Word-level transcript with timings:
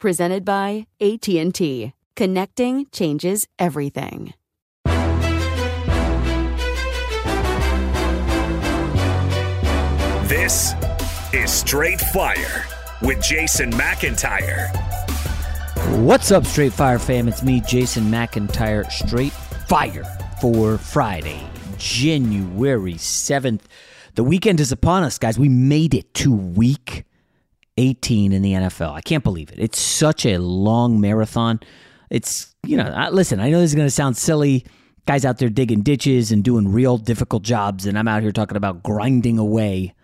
Presented 0.00 0.46
by 0.46 0.86
AT&T. 0.98 1.92
Connecting 2.16 2.86
changes 2.90 3.46
everything. 3.58 4.32
This 10.24 10.72
is 11.34 11.52
Straight 11.52 12.00
Fire 12.00 12.64
with 13.02 13.22
Jason 13.22 13.70
McIntyre. 13.72 14.74
What's 15.98 16.30
up, 16.30 16.46
Straight 16.46 16.72
Fire 16.72 16.98
fam? 16.98 17.28
It's 17.28 17.42
me, 17.42 17.60
Jason 17.60 18.04
McIntyre, 18.04 18.90
Straight 18.90 19.34
Fire 19.68 20.04
for 20.40 20.78
Friday, 20.78 21.42
January 21.76 22.94
7th. 22.94 23.60
The 24.14 24.24
weekend 24.24 24.60
is 24.60 24.72
upon 24.72 25.02
us, 25.02 25.18
guys. 25.18 25.38
We 25.38 25.50
made 25.50 25.92
it 25.92 26.14
to 26.14 26.32
week 26.32 27.04
18 27.80 28.32
in 28.32 28.42
the 28.42 28.52
NFL. 28.52 28.92
I 28.92 29.00
can't 29.00 29.24
believe 29.24 29.50
it. 29.50 29.58
It's 29.58 29.78
such 29.80 30.26
a 30.26 30.38
long 30.38 31.00
marathon. 31.00 31.60
It's, 32.10 32.54
you 32.64 32.76
know, 32.76 33.08
listen, 33.10 33.40
I 33.40 33.50
know 33.50 33.60
this 33.60 33.70
is 33.70 33.74
going 33.74 33.86
to 33.86 33.90
sound 33.90 34.16
silly. 34.16 34.66
Guys 35.06 35.24
out 35.24 35.38
there 35.38 35.48
digging 35.48 35.80
ditches 35.80 36.30
and 36.30 36.44
doing 36.44 36.70
real 36.70 36.98
difficult 36.98 37.42
jobs, 37.42 37.86
and 37.86 37.98
I'm 37.98 38.06
out 38.06 38.22
here 38.22 38.32
talking 38.32 38.56
about 38.56 38.82
grinding 38.82 39.38
away 39.38 39.94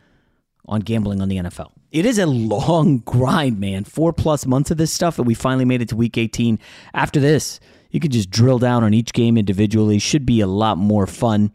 on 0.67 0.81
gambling 0.81 1.21
on 1.21 1.29
the 1.29 1.37
NFL. 1.37 1.71
It 1.93 2.07
is 2.07 2.19
a 2.19 2.27
long 2.27 2.99
grind, 3.05 3.61
man. 3.61 3.85
Four 3.85 4.13
plus 4.13 4.47
months 4.47 4.71
of 4.71 4.79
this 4.79 4.93
stuff, 4.93 5.19
and 5.19 5.27
we 5.27 5.35
finally 5.35 5.65
made 5.65 5.83
it 5.83 5.91
to 5.91 5.97
week 5.97 6.17
18. 6.17 6.59
After 6.95 7.21
this, 7.21 7.61
you 7.91 8.01
can 8.01 8.11
just 8.11 8.31
drill 8.31 8.59
down 8.59 8.83
on 8.83 8.95
each 8.95 9.13
game 9.13 9.37
individually. 9.37 9.99
Should 9.99 10.27
be 10.27 10.41
a 10.41 10.47
lot 10.47 10.79
more 10.79 11.07
fun. 11.07 11.53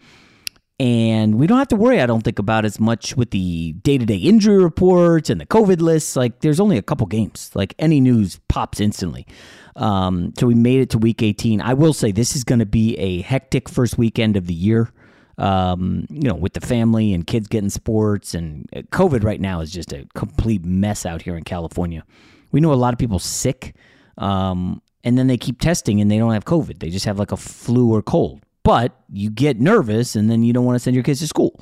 And 0.82 1.36
we 1.36 1.46
don't 1.46 1.60
have 1.60 1.68
to 1.68 1.76
worry, 1.76 2.02
I 2.02 2.08
don't 2.08 2.24
think, 2.24 2.40
about 2.40 2.66
as 2.66 2.80
much 2.80 3.16
with 3.16 3.30
the 3.30 3.74
day 3.84 4.00
to 4.00 4.06
day 4.08 4.16
injury 4.16 4.58
reports 4.58 5.30
and 5.30 5.40
the 5.40 5.46
COVID 5.46 5.80
lists. 5.80 6.16
Like, 6.16 6.40
there's 6.40 6.60
only 6.60 6.76
a 6.76 6.82
couple 6.82 7.06
games. 7.06 7.52
Like, 7.54 7.76
any 7.78 8.00
news 8.00 8.40
pops 8.48 8.80
instantly. 8.80 9.28
Um, 9.76 10.34
so 10.40 10.48
we 10.48 10.56
made 10.56 10.82
it 10.82 10.90
to 10.90 10.98
week 10.98 11.22
18. 11.22 11.62
I 11.62 11.76
will 11.76 11.94
say 11.94 12.12
this 12.12 12.36
is 12.36 12.44
going 12.44 12.58
to 12.58 12.66
be 12.66 12.98
a 12.98 13.22
hectic 13.22 13.70
first 13.70 14.00
weekend 14.00 14.36
of 14.36 14.48
the 14.48 14.56
year. 14.56 14.92
Um, 15.38 16.08
you 16.10 16.28
know, 16.28 16.34
with 16.34 16.54
the 16.54 16.62
family 16.62 17.14
and 17.14 17.28
kids 17.28 17.48
getting 17.48 17.70
sports 17.70 18.34
and 18.34 18.68
uh, 18.76 18.80
COVID 18.92 19.24
right 19.24 19.40
now 19.40 19.60
is 19.60 19.72
just 19.72 19.94
a 19.94 20.08
complete 20.16 20.66
mess 20.66 21.06
out 21.06 21.22
here 21.22 21.38
in 21.38 21.44
California. 21.44 22.04
We 22.52 22.60
know 22.60 22.74
a 22.74 22.76
lot 22.76 22.92
of 22.92 22.98
people 22.98 23.20
sick, 23.20 23.76
um, 24.18 24.82
and 25.04 25.16
then 25.16 25.28
they 25.28 25.38
keep 25.38 25.62
testing 25.62 26.02
and 26.02 26.10
they 26.10 26.18
don't 26.18 26.34
have 26.34 26.46
COVID. 26.46 26.80
They 26.80 26.90
just 26.90 27.06
have 27.06 27.20
like 27.20 27.32
a 27.32 27.38
flu 27.38 27.94
or 27.94 28.02
cold 28.02 28.42
but 28.64 29.00
you 29.12 29.30
get 29.30 29.60
nervous 29.60 30.16
and 30.16 30.30
then 30.30 30.44
you 30.44 30.54
don't 30.54 30.66
want 30.66 30.76
to 30.76 30.80
send 30.80 30.96
your 30.96 31.04
kids 31.04 31.20
to 31.20 31.28
school. 31.28 31.60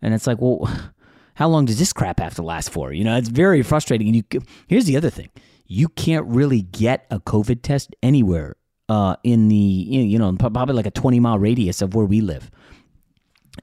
And 0.00 0.14
it's 0.14 0.26
like, 0.26 0.40
well, 0.40 0.68
how 1.34 1.48
long 1.48 1.64
does 1.64 1.78
this 1.78 1.92
crap 1.92 2.20
have 2.20 2.34
to 2.34 2.42
last 2.42 2.70
for? 2.70 2.92
You 2.92 3.04
know, 3.04 3.16
it's 3.16 3.28
very 3.28 3.62
frustrating. 3.62 4.08
And 4.08 4.16
you 4.16 4.42
here's 4.66 4.84
the 4.84 4.96
other 4.96 5.10
thing: 5.10 5.30
you 5.66 5.88
can't 5.88 6.26
really 6.26 6.62
get 6.62 7.06
a 7.10 7.20
COVID 7.20 7.62
test 7.62 7.94
anywhere 8.02 8.56
uh, 8.88 9.16
in 9.22 9.48
the 9.48 9.56
you 9.56 10.18
know 10.18 10.32
probably 10.34 10.74
like 10.74 10.86
a 10.86 10.90
20 10.90 11.20
mile 11.20 11.38
radius 11.38 11.80
of 11.82 11.94
where 11.94 12.06
we 12.06 12.20
live 12.20 12.50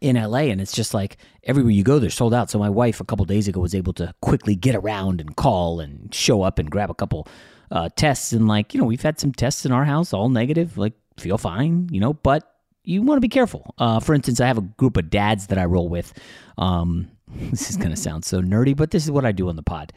in 0.01 0.15
LA. 0.15 0.49
And 0.49 0.61
it's 0.61 0.71
just 0.71 0.93
like 0.93 1.17
everywhere 1.43 1.71
you 1.71 1.83
go, 1.83 1.99
they're 1.99 2.09
sold 2.09 2.33
out. 2.33 2.49
So 2.49 2.59
my 2.59 2.69
wife 2.69 2.99
a 3.01 3.05
couple 3.05 3.25
days 3.25 3.47
ago 3.47 3.59
was 3.59 3.75
able 3.75 3.93
to 3.93 4.13
quickly 4.21 4.55
get 4.55 4.75
around 4.75 5.19
and 5.19 5.35
call 5.35 5.79
and 5.79 6.13
show 6.13 6.41
up 6.43 6.59
and 6.59 6.69
grab 6.69 6.89
a 6.89 6.95
couple 6.95 7.27
uh, 7.71 7.89
tests. 7.95 8.31
And 8.31 8.47
like 8.47 8.73
you 8.73 8.79
know, 8.79 8.87
we've 8.87 9.01
had 9.01 9.19
some 9.19 9.33
tests 9.33 9.65
in 9.65 9.71
our 9.71 9.85
house, 9.85 10.13
all 10.13 10.29
negative. 10.29 10.77
Like 10.77 10.93
feel 11.17 11.37
fine, 11.37 11.89
you 11.91 11.99
know, 11.99 12.13
but 12.13 12.58
you 12.89 13.03
want 13.03 13.17
to 13.17 13.21
be 13.21 13.29
careful. 13.29 13.73
Uh, 13.77 13.99
for 13.99 14.13
instance, 14.13 14.41
I 14.41 14.47
have 14.47 14.57
a 14.57 14.61
group 14.61 14.97
of 14.97 15.09
dads 15.09 15.47
that 15.47 15.57
I 15.57 15.65
roll 15.65 15.87
with. 15.87 16.13
Um, 16.57 17.09
this 17.27 17.69
is 17.69 17.77
going 17.77 17.89
to 17.91 17.95
sound 17.95 18.25
so 18.25 18.41
nerdy, 18.41 18.75
but 18.75 18.91
this 18.91 19.03
is 19.05 19.11
what 19.11 19.25
I 19.25 19.31
do 19.31 19.49
on 19.49 19.55
the 19.55 19.63
pod. 19.63 19.93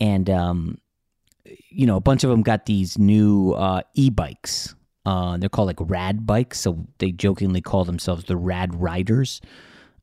And, 0.00 0.28
um, 0.30 0.78
you 1.68 1.86
know, 1.86 1.96
a 1.96 2.00
bunch 2.00 2.24
of 2.24 2.30
them 2.30 2.42
got 2.42 2.66
these 2.66 2.98
new 2.98 3.52
uh, 3.52 3.82
e 3.94 4.10
bikes. 4.10 4.74
Uh, 5.04 5.36
they're 5.36 5.48
called 5.48 5.66
like 5.66 5.78
rad 5.80 6.26
bikes. 6.26 6.60
So 6.60 6.86
they 6.98 7.12
jokingly 7.12 7.60
call 7.60 7.84
themselves 7.84 8.24
the 8.24 8.36
rad 8.36 8.80
riders. 8.80 9.40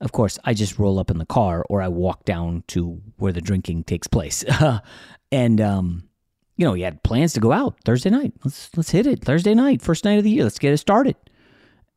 Of 0.01 0.11
course, 0.11 0.37
I 0.45 0.53
just 0.53 0.79
roll 0.79 0.99
up 0.99 1.11
in 1.11 1.17
the 1.17 1.25
car 1.25 1.65
or 1.69 1.81
I 1.81 1.87
walk 1.89 2.23
down 2.25 2.63
to 2.67 3.01
where 3.17 3.33
the 3.33 3.41
drinking 3.41 3.83
takes 3.85 4.07
place. 4.07 4.45
and, 5.31 5.59
um, 5.59 6.09
you 6.55 6.65
know, 6.65 6.73
he 6.73 6.83
had 6.83 7.01
plans 7.03 7.33
to 7.33 7.39
go 7.39 7.51
out 7.51 7.77
Thursday 7.85 8.09
night. 8.09 8.33
Let's 8.43 8.69
let's 8.75 8.91
hit 8.91 9.07
it. 9.07 9.23
Thursday 9.23 9.53
night, 9.53 9.81
first 9.81 10.03
night 10.03 10.17
of 10.17 10.25
the 10.25 10.29
year. 10.29 10.43
Let's 10.43 10.59
get 10.59 10.73
it 10.73 10.77
started. 10.77 11.15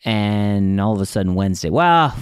And 0.05 0.81
all 0.81 0.95
of 0.95 1.01
a 1.01 1.07
sudden, 1.07 1.35
Wednesday, 1.35 1.71
well, 1.71 2.15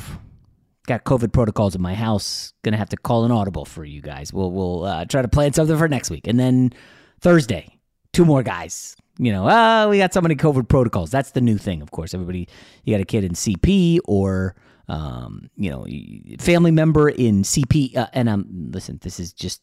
got 0.86 1.04
COVID 1.04 1.32
protocols 1.32 1.74
in 1.74 1.80
my 1.80 1.94
house. 1.94 2.52
Gonna 2.62 2.76
have 2.76 2.90
to 2.90 2.96
call 2.96 3.24
an 3.24 3.30
audible 3.30 3.64
for 3.64 3.84
you 3.84 4.02
guys. 4.02 4.32
We'll 4.32 4.50
we'll 4.50 4.84
uh, 4.84 5.04
try 5.06 5.22
to 5.22 5.28
plan 5.28 5.52
something 5.52 5.78
for 5.78 5.88
next 5.88 6.10
week, 6.10 6.26
and 6.26 6.38
then 6.38 6.72
Thursday, 7.20 7.78
two 8.12 8.24
more 8.24 8.42
guys. 8.42 8.96
You 9.18 9.32
know, 9.32 9.46
ah, 9.48 9.86
we 9.88 9.98
got 9.98 10.14
so 10.14 10.20
many 10.20 10.34
COVID 10.34 10.68
protocols. 10.68 11.10
That's 11.10 11.32
the 11.32 11.40
new 11.40 11.58
thing, 11.58 11.82
of 11.82 11.90
course. 11.90 12.14
Everybody, 12.14 12.48
you 12.84 12.94
got 12.94 13.02
a 13.02 13.04
kid 13.04 13.24
in 13.24 13.32
CP 13.32 13.98
or 14.06 14.54
um, 14.90 15.48
you 15.56 15.70
know, 15.70 15.86
family 16.40 16.72
member 16.72 17.08
in 17.08 17.42
CP. 17.42 17.96
Uh, 17.96 18.08
and 18.12 18.28
um, 18.28 18.70
listen, 18.72 18.98
this 19.02 19.20
is 19.20 19.32
just 19.32 19.62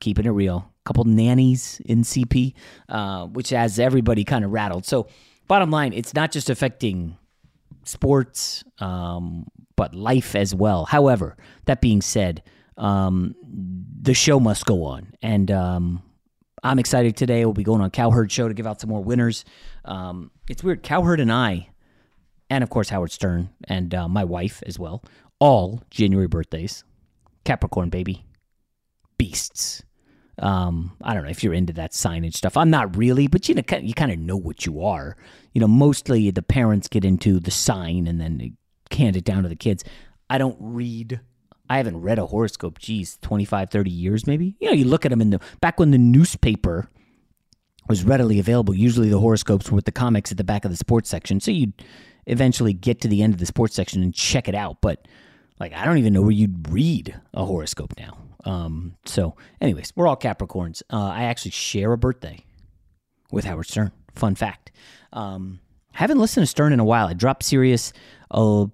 keeping 0.00 0.24
it 0.24 0.30
real. 0.30 0.72
A 0.84 0.88
couple 0.88 1.04
nannies 1.04 1.80
in 1.84 2.02
CP, 2.02 2.54
uh, 2.88 3.26
which 3.26 3.50
has 3.50 3.78
everybody 3.78 4.24
kind 4.24 4.44
of 4.44 4.50
rattled. 4.50 4.86
So, 4.86 5.08
bottom 5.46 5.70
line, 5.70 5.92
it's 5.92 6.14
not 6.14 6.32
just 6.32 6.48
affecting 6.48 7.18
sports, 7.84 8.64
um, 8.78 9.46
but 9.76 9.94
life 9.94 10.34
as 10.34 10.54
well. 10.54 10.84
However, 10.84 11.36
that 11.66 11.80
being 11.80 12.00
said, 12.00 12.42
um, 12.76 13.34
the 14.00 14.14
show 14.14 14.40
must 14.40 14.66
go 14.66 14.84
on, 14.84 15.12
and 15.22 15.50
um, 15.50 16.02
I'm 16.62 16.78
excited 16.78 17.16
today. 17.16 17.44
We'll 17.44 17.54
be 17.54 17.64
going 17.64 17.80
on 17.80 17.90
Cowherd 17.90 18.30
Show 18.30 18.48
to 18.48 18.54
give 18.54 18.66
out 18.66 18.80
some 18.80 18.90
more 18.90 19.02
winners. 19.02 19.44
Um, 19.84 20.30
it's 20.48 20.62
weird. 20.62 20.82
Cowherd 20.82 21.20
and 21.20 21.32
I, 21.32 21.68
and 22.50 22.62
of 22.64 22.70
course 22.70 22.88
Howard 22.88 23.10
Stern 23.10 23.50
and 23.68 23.94
uh, 23.94 24.08
my 24.08 24.24
wife 24.24 24.62
as 24.66 24.78
well, 24.78 25.02
all 25.38 25.82
January 25.90 26.28
birthdays. 26.28 26.84
Capricorn 27.44 27.90
baby, 27.90 28.24
beasts. 29.18 29.82
Um, 30.42 30.96
I 31.02 31.14
don't 31.14 31.22
know 31.22 31.30
if 31.30 31.44
you're 31.44 31.54
into 31.54 31.72
that 31.74 31.92
signage 31.92 32.34
stuff. 32.34 32.56
I'm 32.56 32.68
not 32.68 32.96
really, 32.96 33.28
but 33.28 33.48
you 33.48 33.54
know, 33.54 33.62
you 33.80 33.94
kind 33.94 34.10
of 34.10 34.18
know 34.18 34.36
what 34.36 34.66
you 34.66 34.82
are. 34.82 35.16
You 35.52 35.60
know, 35.60 35.68
mostly 35.68 36.30
the 36.30 36.42
parents 36.42 36.88
get 36.88 37.04
into 37.04 37.38
the 37.38 37.52
sign 37.52 38.08
and 38.08 38.20
then 38.20 38.56
hand 38.90 39.16
it 39.16 39.24
down 39.24 39.44
to 39.44 39.48
the 39.48 39.56
kids. 39.56 39.84
I 40.28 40.38
don't 40.38 40.56
read. 40.58 41.20
I 41.70 41.76
haven't 41.76 42.00
read 42.00 42.18
a 42.18 42.26
horoscope, 42.26 42.80
geez, 42.80 43.18
25, 43.22 43.70
30 43.70 43.90
years 43.90 44.26
maybe. 44.26 44.56
You 44.60 44.68
know, 44.68 44.74
you 44.74 44.84
look 44.84 45.06
at 45.06 45.10
them 45.10 45.20
in 45.20 45.30
the 45.30 45.40
back 45.60 45.78
when 45.78 45.92
the 45.92 45.98
newspaper 45.98 46.88
was 47.88 48.04
readily 48.04 48.38
available. 48.38 48.74
Usually 48.74 49.08
the 49.08 49.20
horoscopes 49.20 49.70
were 49.70 49.76
with 49.76 49.84
the 49.84 49.92
comics 49.92 50.32
at 50.32 50.38
the 50.38 50.44
back 50.44 50.64
of 50.64 50.70
the 50.70 50.76
sports 50.76 51.08
section. 51.08 51.40
So 51.40 51.50
you'd 51.50 51.84
eventually 52.26 52.72
get 52.72 53.00
to 53.02 53.08
the 53.08 53.22
end 53.22 53.32
of 53.32 53.40
the 53.40 53.46
sports 53.46 53.74
section 53.74 54.02
and 54.02 54.12
check 54.14 54.48
it 54.48 54.54
out. 54.54 54.78
But 54.80 55.06
like, 55.60 55.72
I 55.72 55.84
don't 55.84 55.98
even 55.98 56.12
know 56.12 56.22
where 56.22 56.30
you'd 56.30 56.68
read 56.70 57.20
a 57.32 57.44
horoscope 57.44 57.94
now. 57.96 58.18
Um, 58.44 58.96
so, 59.04 59.36
anyways, 59.60 59.92
we're 59.94 60.06
all 60.06 60.16
Capricorns. 60.16 60.82
Uh, 60.92 61.08
I 61.08 61.24
actually 61.24 61.52
share 61.52 61.92
a 61.92 61.98
birthday 61.98 62.44
with 63.30 63.44
Howard 63.44 63.66
Stern. 63.66 63.92
Fun 64.14 64.34
fact. 64.34 64.72
Um, 65.12 65.60
haven't 65.92 66.18
listened 66.18 66.42
to 66.42 66.46
Stern 66.46 66.72
in 66.72 66.80
a 66.80 66.84
while. 66.84 67.06
I 67.06 67.12
dropped 67.12 67.44
Sirius 67.44 67.92
uh, 68.30 68.66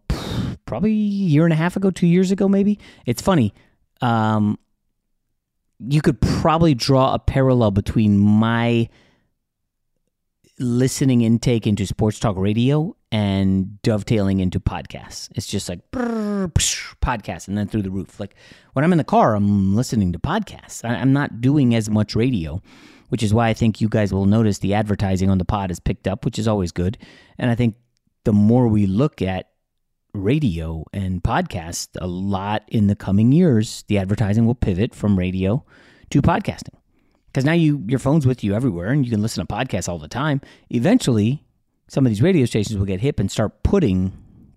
probably 0.67 0.91
a 0.91 0.95
year 0.95 1.45
and 1.45 1.53
a 1.53 1.57
half 1.57 1.77
ago, 1.77 1.91
two 1.91 2.07
years 2.07 2.31
ago, 2.31 2.49
maybe. 2.49 2.79
It's 3.07 3.23
funny. 3.23 3.55
Um, 4.01 4.59
you 5.81 6.01
could 6.01 6.21
probably 6.21 6.75
draw 6.75 7.15
a 7.15 7.19
parallel 7.19 7.71
between 7.71 8.19
my 8.19 8.89
listening 10.59 11.23
intake 11.23 11.67
into 11.67 11.87
sports 11.87 12.19
talk 12.19 12.37
radio 12.37 12.95
and 13.11 13.81
dovetailing 13.83 14.41
into 14.41 14.61
podcasts. 14.61 15.29
It's 15.35 15.47
just 15.47 15.69
like 15.69 15.91
brrr, 15.91 16.53
psh, 16.53 16.95
podcasts 17.01 17.49
and 17.49 17.57
then 17.57 17.69
through 17.69 17.83
the 17.83 17.91
roof. 17.91 18.19
Like 18.21 18.35
when 18.73 18.85
I'm 18.85 18.93
in 18.93 18.99
the 18.99 19.05
car, 19.05 19.35
I'm 19.35 19.75
listening 19.75 20.13
to 20.13 20.19
podcasts. 20.19 20.89
I'm 20.89 21.13
not 21.13 21.41
doing 21.41 21.75
as 21.75 21.89
much 21.89 22.15
radio, 22.15 22.61
which 23.09 23.23
is 23.23 23.33
why 23.33 23.49
I 23.49 23.55
think 23.55 23.81
you 23.81 23.89
guys 23.89 24.13
will 24.13 24.27
notice 24.27 24.59
the 24.59 24.75
advertising 24.75 25.31
on 25.31 25.39
the 25.39 25.45
pod 25.45 25.71
is 25.71 25.81
picked 25.81 26.07
up, 26.09 26.25
which 26.25 26.39
is 26.39 26.49
always 26.49 26.73
good. 26.73 26.99
And 27.39 27.51
I 27.51 27.55
think 27.55 27.77
the 28.25 28.33
more 28.33 28.69
we 28.69 28.87
look 28.87 29.23
at 29.23 29.51
radio 30.13 30.85
and 30.93 31.23
podcast, 31.23 31.89
a 32.01 32.07
lot 32.07 32.65
in 32.69 32.89
the 32.89 32.97
coming 32.97 33.33
years, 33.33 33.85
the 33.89 33.99
advertising 33.99 34.47
will 34.47 34.55
pivot 34.55 34.95
from 34.95 35.19
radio 35.19 35.65
to 36.11 36.21
podcasting. 36.21 36.75
Because 37.29 37.45
now 37.45 37.53
you 37.53 37.85
your 37.87 37.99
phone's 37.99 38.27
with 38.27 38.43
you 38.43 38.55
everywhere 38.55 38.89
and 38.89 39.05
you 39.05 39.11
can 39.11 39.23
listen 39.23 39.47
to 39.47 39.55
podcasts 39.55 39.89
all 39.89 39.99
the 39.99 40.09
time. 40.09 40.41
Eventually, 40.71 41.45
some 41.89 42.05
of 42.05 42.11
these 42.11 42.23
radio 42.23 42.45
stations 42.47 42.79
will 42.79 42.87
get 42.87 43.01
hip 43.01 43.21
and 43.21 43.31
start 43.31 43.63
putting 43.63 44.13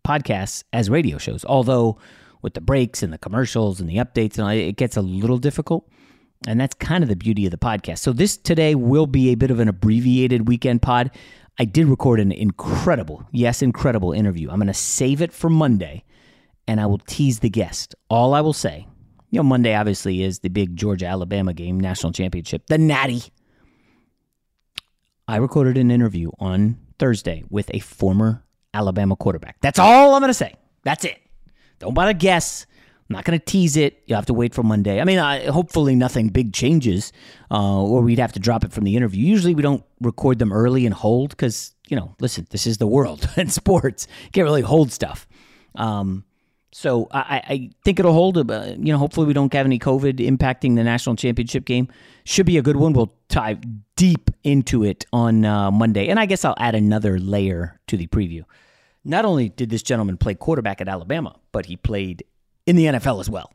podcasts 0.06 0.63
as 0.73 0.89
radio 0.89 1.18
shows. 1.18 1.45
Although 1.45 1.97
with 2.41 2.53
the 2.53 2.62
breaks 2.62 3.03
and 3.03 3.13
the 3.13 3.18
commercials 3.18 3.79
and 3.79 3.89
the 3.89 3.97
updates 3.97 4.38
and 4.38 4.41
all, 4.41 4.50
it 4.50 4.77
gets 4.77 4.97
a 4.97 5.01
little 5.01 5.38
difficult. 5.38 5.88
And 6.47 6.59
that's 6.59 6.73
kind 6.73 7.03
of 7.03 7.09
the 7.09 7.15
beauty 7.15 7.45
of 7.45 7.51
the 7.51 7.57
podcast. 7.57 8.00
So 8.00 8.13
this 8.13 8.35
today 8.35 8.74
will 8.74 9.06
be 9.06 9.29
a 9.29 9.35
bit 9.35 9.51
of 9.51 9.59
an 9.59 9.67
abbreviated 9.67 10.47
weekend 10.47 10.81
pod. 10.81 11.12
I 11.59 11.65
did 11.65 11.85
record 11.85 12.19
an 12.19 12.31
incredible, 12.31 13.24
yes, 13.31 13.62
incredible 13.62 14.12
interview. 14.12 14.50
I'm 14.50 14.57
going 14.57 14.67
to 14.67 14.74
save 14.74 15.21
it 15.21 15.31
for 15.31 15.50
Monday 15.50 16.03
and 16.67 16.81
I 16.81 16.88
will 16.88 16.97
tease 16.97 17.39
the 17.39 17.50
guest. 17.50 17.95
All 18.09 18.33
I 18.33 18.41
will 18.41 18.53
say, 18.53 18.88
you 19.31 19.39
know, 19.39 19.44
Monday 19.44 19.74
obviously 19.74 20.24
is 20.24 20.39
the 20.39 20.50
big 20.50 20.75
Georgia 20.75 21.07
Alabama 21.07 21.54
game, 21.54 21.80
national 21.80 22.12
championship, 22.12 22.68
the 22.68 22.78
Natty. 22.78 23.24
I 25.28 25.38
recorded 25.38 25.78
an 25.78 25.89
interview 25.89 26.31
on 26.39 26.78
Thursday 27.00 27.44
with 27.50 27.72
a 27.74 27.80
former 27.80 28.44
Alabama 28.74 29.16
quarterback. 29.16 29.56
That's 29.62 29.80
all 29.80 30.13
I'm 30.13 30.22
going 30.22 30.30
to 30.30 30.33
say. 30.33 30.56
That's 30.83 31.06
it. 31.06 31.19
Don't 31.80 31.94
bother 31.94 32.13
guess. 32.13 32.66
I'm 33.10 33.16
not 33.16 33.24
going 33.24 33.39
to 33.39 33.44
tease 33.45 33.78
it. 33.78 34.04
You'll 34.06 34.18
have 34.18 34.25
to 34.28 34.33
wait 34.33 34.54
for 34.54 34.63
Monday. 34.63 35.00
I 35.00 35.06
mean, 35.06 35.19
I, 35.19 35.45
hopefully 35.45 35.95
nothing 35.95 36.30
big 36.30 36.54
changes, 36.54 37.13
uh, 37.50 37.81
or 37.81 38.01
we'd 38.01 38.19
have 38.19 38.34
to 38.34 38.39
drop 38.39 38.63
it 38.63 38.74
from 38.74 38.84
the 38.84 38.95
interview. 38.95 39.25
Usually 39.25 39.56
we 39.56 39.62
don't 39.62 39.84
record 40.01 40.39
them 40.39 40.51
early 40.51 40.86
and 40.86 40.94
hold 40.94 41.31
because, 41.31 41.74
you 41.88 41.95
know, 41.95 42.16
listen, 42.19 42.48
this 42.51 42.68
is 42.68 42.77
the 42.77 42.88
world 42.88 43.30
and 43.38 43.51
sports. 43.51 44.07
Can't 44.34 44.45
really 44.45 44.62
hold 44.62 44.92
stuff. 44.92 45.27
Um, 45.75 46.25
so 46.71 47.07
I, 47.12 47.41
I, 47.47 47.69
think 47.83 48.00
it'll 48.00 48.13
hold. 48.13 48.38
Uh, 48.38 48.75
you 48.77 48.94
know, 48.94 48.97
hopefully 48.97 49.27
we 49.27 49.33
don't 49.33 49.51
have 49.53 49.65
any 49.65 49.77
COVID 49.77 50.19
impacting 50.19 50.75
the 50.75 50.83
national 50.83 51.18
championship 51.18 51.65
game. 51.65 51.89
Should 52.23 52.45
be 52.45 52.57
a 52.57 52.62
good 52.62 52.77
one. 52.77 52.94
We'll 52.94 53.13
dive 53.27 53.59
deep 53.97 54.31
into 54.44 54.83
it 54.83 55.06
on 55.12 55.44
uh, 55.44 55.69
Monday, 55.69 56.07
and 56.07 56.19
I 56.19 56.25
guess 56.25 56.45
I'll 56.45 56.56
add 56.57 56.75
another 56.75 57.19
layer 57.19 57.79
to 57.88 57.97
the 57.97 58.07
preview. 58.07 58.44
Not 59.03 59.25
only 59.25 59.50
did 59.50 59.69
this 59.69 59.83
gentleman 59.83 60.18
play 60.18 60.33
quarterback 60.33 60.79
at 60.79 60.88
Alabama, 60.88 61.35
but 61.51 61.65
he 61.65 61.75
played 61.75 62.23
in 62.65 62.75
the 62.75 62.85
NFL 62.85 63.19
as 63.19 63.29
well. 63.29 63.51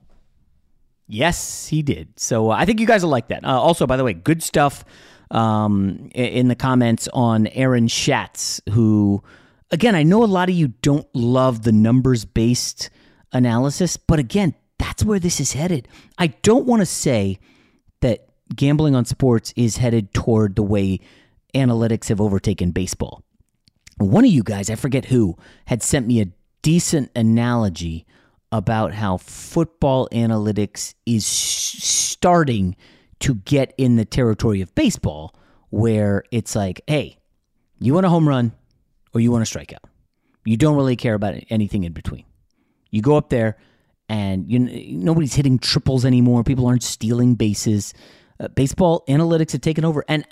Yes, 1.08 1.68
he 1.68 1.82
did. 1.82 2.18
So 2.18 2.50
uh, 2.50 2.54
I 2.54 2.64
think 2.64 2.80
you 2.80 2.86
guys 2.86 3.02
will 3.02 3.10
like 3.10 3.28
that. 3.28 3.44
Uh, 3.44 3.60
also, 3.60 3.86
by 3.86 3.96
the 3.96 4.04
way, 4.04 4.12
good 4.12 4.42
stuff 4.42 4.84
um, 5.30 6.10
in 6.14 6.48
the 6.48 6.56
comments 6.56 7.08
on 7.12 7.46
Aaron 7.48 7.88
Schatz, 7.88 8.60
who, 8.70 9.22
again, 9.70 9.94
I 9.94 10.02
know 10.02 10.24
a 10.24 10.26
lot 10.26 10.48
of 10.48 10.54
you 10.54 10.68
don't 10.82 11.06
love 11.14 11.62
the 11.62 11.72
numbers 11.72 12.24
based 12.24 12.90
analysis, 13.36 13.96
but 13.96 14.18
again, 14.18 14.54
that's 14.78 15.04
where 15.04 15.18
this 15.18 15.40
is 15.40 15.52
headed. 15.52 15.88
I 16.18 16.28
don't 16.28 16.66
want 16.66 16.80
to 16.80 16.86
say 16.86 17.38
that 18.00 18.28
gambling 18.54 18.94
on 18.94 19.04
sports 19.04 19.52
is 19.56 19.78
headed 19.78 20.12
toward 20.12 20.56
the 20.56 20.62
way 20.62 21.00
analytics 21.54 22.08
have 22.08 22.20
overtaken 22.20 22.70
baseball. 22.70 23.22
One 23.98 24.24
of 24.24 24.30
you 24.30 24.42
guys, 24.42 24.68
I 24.68 24.74
forget 24.74 25.06
who, 25.06 25.36
had 25.66 25.82
sent 25.82 26.06
me 26.06 26.20
a 26.20 26.28
decent 26.62 27.10
analogy 27.16 28.06
about 28.52 28.92
how 28.92 29.16
football 29.16 30.08
analytics 30.12 30.94
is 31.06 31.26
starting 31.26 32.76
to 33.20 33.36
get 33.36 33.74
in 33.78 33.96
the 33.96 34.04
territory 34.04 34.60
of 34.60 34.74
baseball 34.74 35.34
where 35.70 36.24
it's 36.30 36.54
like, 36.54 36.80
hey, 36.86 37.18
you 37.80 37.94
want 37.94 38.06
a 38.06 38.10
home 38.10 38.28
run 38.28 38.52
or 39.14 39.20
you 39.20 39.30
want 39.30 39.48
a 39.48 39.58
strikeout. 39.58 39.84
You 40.44 40.56
don't 40.56 40.76
really 40.76 40.96
care 40.96 41.14
about 41.14 41.34
anything 41.50 41.84
in 41.84 41.92
between. 41.92 42.24
You 42.96 43.02
go 43.02 43.16
up 43.16 43.28
there 43.28 43.56
and 44.08 44.50
you 44.50 44.58
nobody's 44.58 45.34
hitting 45.34 45.58
triples 45.58 46.04
anymore. 46.04 46.42
People 46.44 46.66
aren't 46.66 46.82
stealing 46.82 47.34
bases. 47.34 47.94
Uh, 48.40 48.48
baseball 48.48 49.04
analytics 49.08 49.52
have 49.52 49.60
taken 49.60 49.84
over, 49.84 50.04
and 50.08 50.26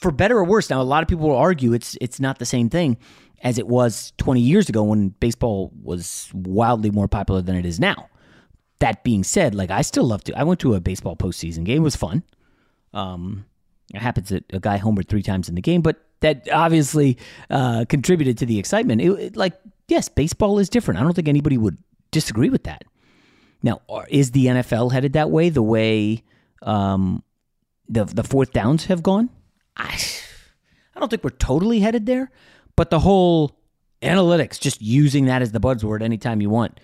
for 0.00 0.10
better 0.10 0.38
or 0.38 0.44
worse, 0.44 0.70
now 0.70 0.80
a 0.80 0.84
lot 0.84 1.02
of 1.02 1.08
people 1.08 1.28
will 1.28 1.36
argue 1.36 1.72
it's 1.72 1.96
it's 2.00 2.18
not 2.18 2.38
the 2.38 2.46
same 2.46 2.68
thing 2.68 2.96
as 3.42 3.58
it 3.58 3.68
was 3.68 4.12
20 4.18 4.40
years 4.40 4.68
ago 4.68 4.82
when 4.82 5.10
baseball 5.20 5.70
was 5.82 6.28
wildly 6.34 6.90
more 6.90 7.06
popular 7.06 7.40
than 7.40 7.54
it 7.54 7.64
is 7.64 7.78
now. 7.78 8.08
That 8.80 9.04
being 9.04 9.22
said, 9.22 9.54
like 9.54 9.70
I 9.70 9.82
still 9.82 10.04
love 10.04 10.24
to. 10.24 10.38
I 10.38 10.44
went 10.44 10.60
to 10.60 10.74
a 10.74 10.80
baseball 10.80 11.16
postseason 11.16 11.64
game. 11.64 11.78
It 11.78 11.84
was 11.84 11.96
fun. 11.96 12.22
Um, 12.92 13.46
it 13.94 14.00
happens 14.00 14.28
that 14.30 14.44
a 14.52 14.60
guy 14.60 14.78
homered 14.78 15.08
three 15.08 15.22
times 15.22 15.48
in 15.48 15.54
the 15.54 15.62
game, 15.62 15.82
but 15.82 16.04
that 16.20 16.48
obviously 16.52 17.18
uh, 17.50 17.84
contributed 17.88 18.38
to 18.38 18.46
the 18.46 18.58
excitement. 18.58 19.00
It, 19.00 19.10
it, 19.10 19.36
like, 19.36 19.54
yes, 19.88 20.08
baseball 20.08 20.58
is 20.58 20.68
different. 20.68 21.00
I 21.00 21.02
don't 21.02 21.14
think 21.14 21.28
anybody 21.28 21.58
would 21.58 21.78
disagree 22.10 22.50
with 22.50 22.64
that. 22.64 22.84
Now, 23.62 23.80
is 24.08 24.30
the 24.30 24.46
NFL 24.46 24.92
headed 24.92 25.14
that 25.14 25.30
way? 25.30 25.48
The 25.48 25.62
way 25.62 26.22
um, 26.62 27.22
the 27.88 28.04
the 28.04 28.22
fourth 28.22 28.52
downs 28.52 28.86
have 28.86 29.02
gone? 29.02 29.30
I, 29.76 29.98
I 30.94 31.00
don't 31.00 31.08
think 31.08 31.24
we're 31.24 31.30
totally 31.30 31.80
headed 31.80 32.06
there, 32.06 32.30
but 32.76 32.90
the 32.90 33.00
whole 33.00 33.56
analytics, 34.02 34.60
just 34.60 34.80
using 34.80 35.26
that 35.26 35.42
as 35.42 35.52
the 35.52 35.60
buzzword 35.60 36.02
anytime 36.02 36.40
you 36.40 36.50
want. 36.50 36.78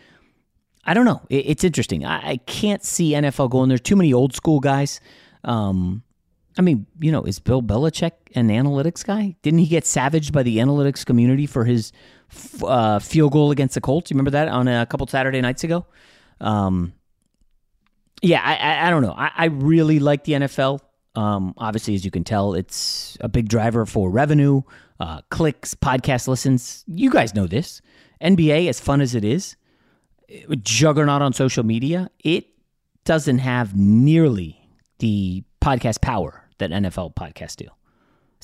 I 0.84 0.94
don't 0.94 1.04
know. 1.04 1.22
It, 1.30 1.46
it's 1.46 1.64
interesting. 1.64 2.04
I, 2.04 2.30
I, 2.30 2.36
can't 2.38 2.84
see 2.84 3.12
NFL 3.12 3.50
going 3.50 3.68
there. 3.68 3.78
Too 3.78 3.96
many 3.96 4.12
old 4.12 4.34
school 4.34 4.60
guys. 4.60 5.00
Um, 5.44 6.02
I 6.58 6.62
mean, 6.62 6.86
you 7.00 7.10
know, 7.10 7.22
is 7.22 7.38
Bill 7.38 7.62
Belichick 7.62 8.12
an 8.34 8.48
analytics 8.48 9.04
guy? 9.04 9.36
Didn't 9.42 9.60
he 9.60 9.66
get 9.66 9.86
savaged 9.86 10.32
by 10.32 10.42
the 10.42 10.58
analytics 10.58 11.04
community 11.04 11.46
for 11.46 11.64
his 11.64 11.92
uh, 12.62 12.98
field 12.98 13.32
goal 13.32 13.50
against 13.50 13.74
the 13.74 13.80
Colts. 13.80 14.10
You 14.10 14.14
remember 14.14 14.32
that 14.32 14.48
on 14.48 14.68
a 14.68 14.86
couple 14.86 15.06
Saturday 15.06 15.40
nights 15.40 15.64
ago? 15.64 15.86
Um, 16.40 16.92
yeah, 18.22 18.40
I, 18.42 18.56
I, 18.56 18.86
I 18.86 18.90
don't 18.90 19.02
know. 19.02 19.14
I, 19.16 19.30
I 19.36 19.44
really 19.46 19.98
like 19.98 20.24
the 20.24 20.32
NFL. 20.32 20.80
Um, 21.14 21.54
obviously, 21.58 21.94
as 21.94 22.04
you 22.04 22.10
can 22.10 22.24
tell, 22.24 22.54
it's 22.54 23.16
a 23.20 23.28
big 23.28 23.48
driver 23.48 23.86
for 23.86 24.10
revenue, 24.10 24.62
uh, 24.98 25.20
clicks, 25.30 25.74
podcast 25.74 26.26
listens. 26.26 26.84
You 26.86 27.10
guys 27.10 27.34
know 27.34 27.46
this. 27.46 27.80
NBA, 28.20 28.68
as 28.68 28.80
fun 28.80 29.00
as 29.00 29.14
it 29.14 29.24
is, 29.24 29.56
juggernaut 30.62 31.22
on 31.22 31.32
social 31.32 31.64
media, 31.64 32.10
it 32.22 32.46
doesn't 33.04 33.38
have 33.38 33.76
nearly 33.76 34.58
the 34.98 35.44
podcast 35.60 36.00
power 36.00 36.48
that 36.58 36.70
NFL 36.70 37.14
podcasts 37.14 37.56
do. 37.56 37.68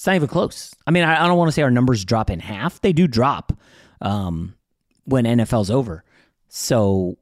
It's 0.00 0.06
not 0.06 0.16
even 0.16 0.28
close. 0.28 0.74
I 0.86 0.92
mean, 0.92 1.02
I, 1.04 1.22
I 1.22 1.28
don't 1.28 1.36
want 1.36 1.48
to 1.48 1.52
say 1.52 1.60
our 1.60 1.70
numbers 1.70 2.06
drop 2.06 2.30
in 2.30 2.40
half. 2.40 2.80
They 2.80 2.94
do 2.94 3.06
drop 3.06 3.52
um, 4.00 4.54
when 5.04 5.26
NFL's 5.26 5.70
over. 5.70 6.04
So 6.48 7.18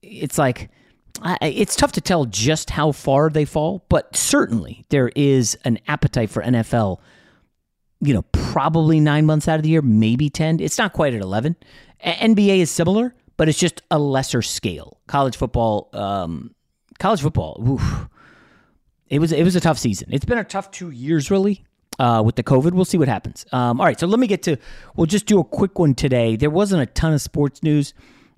it's 0.00 0.38
like 0.38 0.70
I, 1.20 1.36
it's 1.42 1.76
tough 1.76 1.92
to 1.92 2.00
tell 2.00 2.24
just 2.24 2.70
how 2.70 2.92
far 2.92 3.28
they 3.28 3.44
fall, 3.44 3.84
but 3.90 4.16
certainly 4.16 4.86
there 4.88 5.10
is 5.14 5.54
an 5.66 5.78
appetite 5.86 6.30
for 6.30 6.42
NFL. 6.42 6.98
You 8.00 8.14
know, 8.14 8.22
probably 8.32 8.98
nine 8.98 9.26
months 9.26 9.46
out 9.46 9.56
of 9.56 9.62
the 9.62 9.68
year, 9.68 9.82
maybe 9.82 10.30
ten. 10.30 10.60
It's 10.60 10.78
not 10.78 10.94
quite 10.94 11.12
at 11.12 11.20
eleven. 11.20 11.56
A- 12.02 12.14
NBA 12.26 12.60
is 12.60 12.70
similar, 12.70 13.14
but 13.36 13.50
it's 13.50 13.58
just 13.58 13.82
a 13.90 13.98
lesser 13.98 14.40
scale. 14.40 14.98
College 15.08 15.36
football, 15.36 15.90
um, 15.92 16.54
college 16.98 17.20
football. 17.20 17.62
Oof, 17.68 18.08
it 19.10 19.18
was 19.18 19.32
it 19.32 19.42
was 19.42 19.56
a 19.56 19.60
tough 19.60 19.78
season. 19.78 20.08
It's 20.12 20.24
been 20.24 20.38
a 20.38 20.44
tough 20.44 20.70
two 20.70 20.90
years, 20.90 21.30
really. 21.30 21.64
Uh, 21.98 22.22
with 22.24 22.36
the 22.36 22.42
COVID, 22.42 22.72
we'll 22.72 22.86
see 22.86 22.96
what 22.96 23.08
happens. 23.08 23.44
Um, 23.52 23.78
all 23.78 23.84
right, 23.84 24.00
so 24.00 24.06
let 24.06 24.18
me 24.18 24.26
get 24.26 24.42
to. 24.44 24.56
We'll 24.96 25.06
just 25.06 25.26
do 25.26 25.38
a 25.38 25.44
quick 25.44 25.78
one 25.78 25.94
today. 25.94 26.36
There 26.36 26.48
wasn't 26.48 26.80
a 26.80 26.86
ton 26.86 27.12
of 27.12 27.20
sports 27.20 27.62
news. 27.62 27.92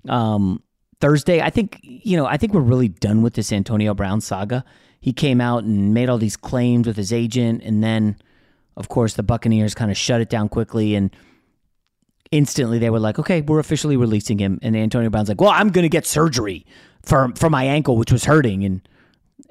Um, 0.09 0.61
Thursday, 0.99 1.39
I 1.39 1.49
think 1.49 1.79
you 1.81 2.17
know. 2.17 2.25
I 2.25 2.35
think 2.35 2.53
we're 2.53 2.61
really 2.61 2.89
done 2.89 3.21
with 3.21 3.35
this 3.35 3.53
Antonio 3.53 3.93
Brown 3.93 4.19
saga. 4.19 4.65
He 4.99 5.13
came 5.13 5.39
out 5.39 5.63
and 5.63 5.93
made 5.93 6.09
all 6.09 6.17
these 6.17 6.35
claims 6.35 6.87
with 6.87 6.97
his 6.97 7.13
agent, 7.13 7.61
and 7.63 7.81
then, 7.81 8.17
of 8.75 8.89
course, 8.89 9.13
the 9.13 9.23
Buccaneers 9.23 9.75
kind 9.75 9.91
of 9.91 9.97
shut 9.97 10.19
it 10.19 10.29
down 10.29 10.49
quickly 10.49 10.95
and 10.95 11.15
instantly 12.31 12.79
they 12.79 12.89
were 12.89 12.99
like, 12.99 13.19
okay, 13.19 13.41
we're 13.41 13.59
officially 13.59 13.95
releasing 13.95 14.39
him. 14.39 14.57
And 14.63 14.75
Antonio 14.75 15.09
Brown's 15.09 15.29
like, 15.29 15.39
well, 15.39 15.51
I'm 15.51 15.69
going 15.69 15.83
to 15.83 15.89
get 15.89 16.05
surgery 16.05 16.65
for 17.03 17.31
for 17.35 17.49
my 17.49 17.63
ankle, 17.63 17.95
which 17.95 18.11
was 18.11 18.25
hurting, 18.25 18.65
and 18.65 18.81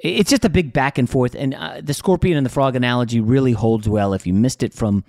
it's 0.02 0.30
just 0.30 0.44
a 0.44 0.50
big 0.50 0.72
back 0.72 0.98
and 0.98 1.08
forth. 1.08 1.34
And 1.34 1.54
uh, 1.54 1.80
the 1.82 1.94
scorpion 1.94 2.36
and 2.36 2.44
the 2.44 2.50
frog 2.50 2.76
analogy 2.76 3.20
really 3.20 3.52
holds 3.52 3.88
well. 3.88 4.12
If 4.12 4.26
you 4.26 4.34
missed 4.34 4.62
it 4.62 4.74
from 4.74 5.04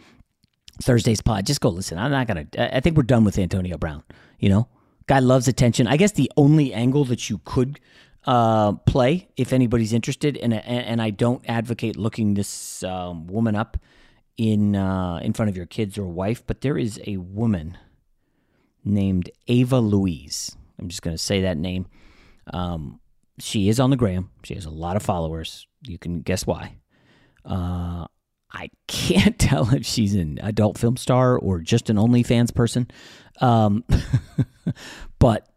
Thursday's 0.81 1.21
pod, 1.21 1.45
just 1.45 1.62
go 1.62 1.69
listen. 1.69 1.97
I'm 1.97 2.12
not 2.12 2.27
gonna. 2.27 2.45
I 2.57 2.79
think 2.79 2.95
we're 2.95 3.03
done 3.03 3.23
with 3.23 3.38
Antonio 3.38 3.77
Brown. 3.77 4.03
You 4.39 4.50
know, 4.50 4.67
guy 5.07 5.19
loves 5.19 5.47
attention. 5.47 5.88
I 5.88 5.97
guess 5.97 6.12
the 6.12 6.31
only 6.38 6.73
angle 6.73 7.05
that 7.05 7.29
you 7.29 7.41
could 7.43 7.79
uh, 8.25 8.73
play, 8.73 9.29
if 9.35 9.51
anybody's 9.51 9.93
interested, 9.93 10.38
and 10.38 10.53
and 10.53 11.01
I 11.01 11.09
don't 11.09 11.43
advocate 11.47 11.97
looking 11.97 12.35
this 12.35 12.83
um, 12.83 13.27
woman 13.27 13.55
up 13.55 13.77
in 14.38 14.75
uh, 14.75 15.19
in 15.23 15.33
front 15.33 15.50
of 15.50 15.57
your 15.57 15.65
kids 15.65 15.97
or 15.97 16.05
wife, 16.05 16.45
but 16.45 16.62
there 16.62 16.77
is 16.77 17.00
a 17.05 17.17
woman 17.17 17.77
named 18.83 19.29
Ava 19.47 19.79
Louise. 19.79 20.55
I'm 20.79 20.88
just 20.89 21.01
going 21.01 21.15
to 21.15 21.21
say 21.21 21.41
that 21.41 21.57
name. 21.57 21.88
Um, 22.51 23.00
she 23.39 23.69
is 23.69 23.79
on 23.79 23.89
the 23.89 23.95
gram. 23.95 24.29
She 24.43 24.55
has 24.55 24.65
a 24.65 24.69
lot 24.69 24.95
of 24.95 25.03
followers. 25.03 25.67
You 25.81 25.97
can 25.97 26.21
guess 26.21 26.45
why. 26.45 26.77
Uh, 27.45 28.05
I 28.51 28.69
can't 28.87 29.37
tell 29.39 29.73
if 29.73 29.85
she's 29.85 30.15
an 30.15 30.39
adult 30.41 30.77
film 30.77 30.97
star 30.97 31.37
or 31.37 31.59
just 31.59 31.89
an 31.89 31.97
OnlyFans 31.97 32.53
person. 32.53 32.89
Um, 33.41 33.83
but 35.19 35.47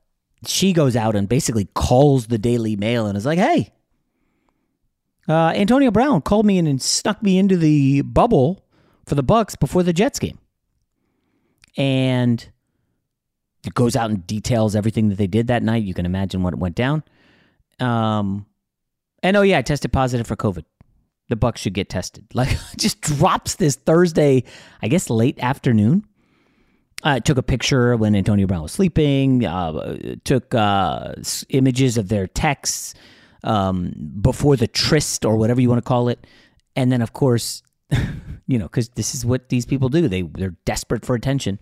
she 0.47 0.73
goes 0.73 0.97
out 0.97 1.16
and 1.16 1.28
basically 1.28 1.66
calls 1.75 2.26
the 2.26 2.38
Daily 2.38 2.76
Mail 2.76 3.06
and 3.06 3.16
is 3.16 3.26
like, 3.26 3.38
hey, 3.38 3.73
uh, 5.28 5.52
Antonio 5.54 5.90
Brown 5.90 6.23
called 6.23 6.47
me 6.47 6.59
in 6.59 6.66
and 6.66 6.80
snuck 6.80 7.23
me 7.23 7.38
into 7.38 7.56
the 7.56 8.02
bubble 8.02 8.64
for 9.06 9.14
the 9.16 9.25
Bucs 9.25 9.59
before 9.59 9.83
the 9.83 9.92
Jets 9.92 10.18
game. 10.18 10.38
And 11.76 12.49
it 13.64 13.75
goes 13.75 13.97
out 13.97 14.11
and 14.11 14.26
details 14.26 14.76
everything 14.76 15.09
that 15.09 15.18
they 15.18 15.26
did 15.26 15.49
that 15.49 15.62
night. 15.62 15.83
You 15.83 15.95
can 15.95 16.06
imagine 16.06 16.42
what 16.42 16.54
went 16.54 16.76
down. 16.76 17.02
Um, 17.80 18.47
and 19.23 19.37
oh 19.37 19.42
yeah, 19.42 19.59
I 19.59 19.62
tested 19.62 19.92
positive 19.92 20.26
for 20.26 20.37
COVID. 20.37 20.64
The 21.28 21.37
Bucs 21.37 21.59
should 21.59 21.75
get 21.75 21.88
tested. 21.88 22.26
Like, 22.35 22.56
just 22.76 23.00
drops 23.00 23.56
this 23.56 23.76
Thursday, 23.76 24.45
I 24.83 24.88
guess 24.88 25.11
late 25.11 25.38
afternoon. 25.40 26.04
Uh, 27.02 27.21
took 27.21 27.37
a 27.37 27.42
picture 27.42 27.97
when 27.97 28.16
Antonio 28.16 28.47
Brown 28.47 28.62
was 28.62 28.73
sleeping. 28.73 29.45
Uh, 29.45 30.16
took 30.25 30.54
uh, 30.54 31.14
images 31.50 31.99
of 31.99 32.09
their 32.09 32.26
texts 32.26 32.95
um, 33.45 33.92
before 34.21 34.56
the 34.56 34.66
tryst 34.66 35.25
or 35.25 35.37
whatever 35.37 35.61
you 35.61 35.68
want 35.68 35.83
to 35.83 35.87
call 35.87 36.09
it, 36.09 36.26
and 36.75 36.90
then 36.90 37.02
of 37.02 37.12
course, 37.12 37.62
you 38.47 38.59
know, 38.59 38.64
because 38.64 38.88
this 38.90 39.14
is 39.14 39.26
what 39.26 39.50
these 39.50 39.66
people 39.66 39.88
do. 39.88 40.09
They 40.09 40.23
they're 40.23 40.56
desperate 40.64 41.04
for 41.04 41.14
attention. 41.14 41.61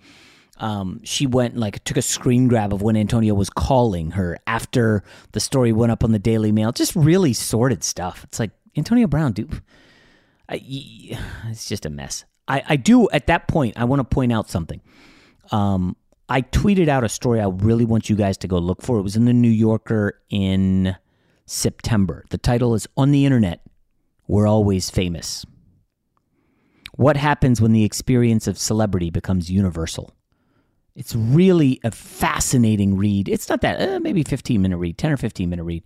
Um, 0.59 1.01
she 1.03 1.27
went 1.27 1.57
like 1.57 1.83
took 1.85 1.97
a 1.97 2.03
screen 2.03 2.47
grab 2.49 2.73
of 2.73 2.81
when 2.81 2.97
Antonio 2.97 3.35
was 3.35 3.51
calling 3.51 4.13
her 4.13 4.39
after 4.47 5.03
the 5.33 5.41
story 5.41 5.73
went 5.73 5.91
up 5.91 6.05
on 6.05 6.13
the 6.13 6.19
Daily 6.19 6.53
Mail. 6.53 6.73
Just 6.73 6.95
really 6.95 7.33
sordid 7.33 7.83
stuff. 7.83 8.23
It's 8.25 8.39
like 8.39 8.53
Antonio 8.77 9.07
Brown, 9.07 9.33
dude. 9.33 9.63
I, 10.49 10.61
it's 11.49 11.67
just 11.67 11.87
a 11.87 11.91
mess. 11.91 12.25
I, 12.47 12.63
I 12.69 12.77
do 12.77 13.09
at 13.11 13.27
that 13.27 13.49
point. 13.49 13.79
I 13.79 13.85
want 13.85 14.01
to 14.01 14.05
point 14.05 14.33
out 14.33 14.49
something. 14.49 14.81
Um, 15.51 15.97
I 16.29 16.43
tweeted 16.43 16.89
out 16.89 17.05
a 17.05 17.09
story 17.09 17.41
I 17.41 17.49
really 17.49 17.85
want 17.85 18.09
you 18.09 18.17
guys 18.17 18.37
to 18.39 18.49
go 18.49 18.59
look 18.59 18.83
for. 18.83 18.99
It 18.99 19.03
was 19.03 19.17
in 19.17 19.25
the 19.25 19.33
New 19.33 19.51
Yorker 19.51 20.21
in 20.31 20.97
September. 21.47 22.25
The 22.31 22.39
title 22.39 22.75
is 22.75 22.87
On 22.97 23.11
the 23.11 23.25
Internet, 23.25 23.61
We're 24.27 24.47
Always 24.47 24.89
Famous. 24.91 25.45
What 26.95 27.17
happens 27.17 27.61
when 27.61 27.73
the 27.73 27.85
experience 27.85 28.47
of 28.47 28.57
celebrity 28.57 29.11
becomes 29.11 29.51
universal? 29.51 30.15
It's 30.95 31.15
really 31.15 31.81
a 31.83 31.91
fascinating 31.91 32.97
read. 32.97 33.29
It's 33.29 33.49
not 33.49 33.61
that, 33.63 33.81
uh, 33.81 34.01
maybe 34.01 34.23
15 34.23 34.63
minute 34.63 34.79
read, 34.79 34.97
10 34.97 35.13
or 35.13 35.17
15 35.17 35.51
minute 35.51 35.65
read. 35.65 35.85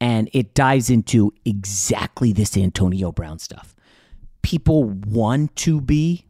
And 0.00 0.30
it 0.32 0.54
dives 0.54 0.90
into 0.90 1.32
exactly 1.44 2.32
this 2.32 2.56
Antonio 2.56 3.12
Brown 3.12 3.38
stuff. 3.38 3.74
People 4.42 4.84
want 4.84 5.54
to 5.56 5.80
be 5.80 6.24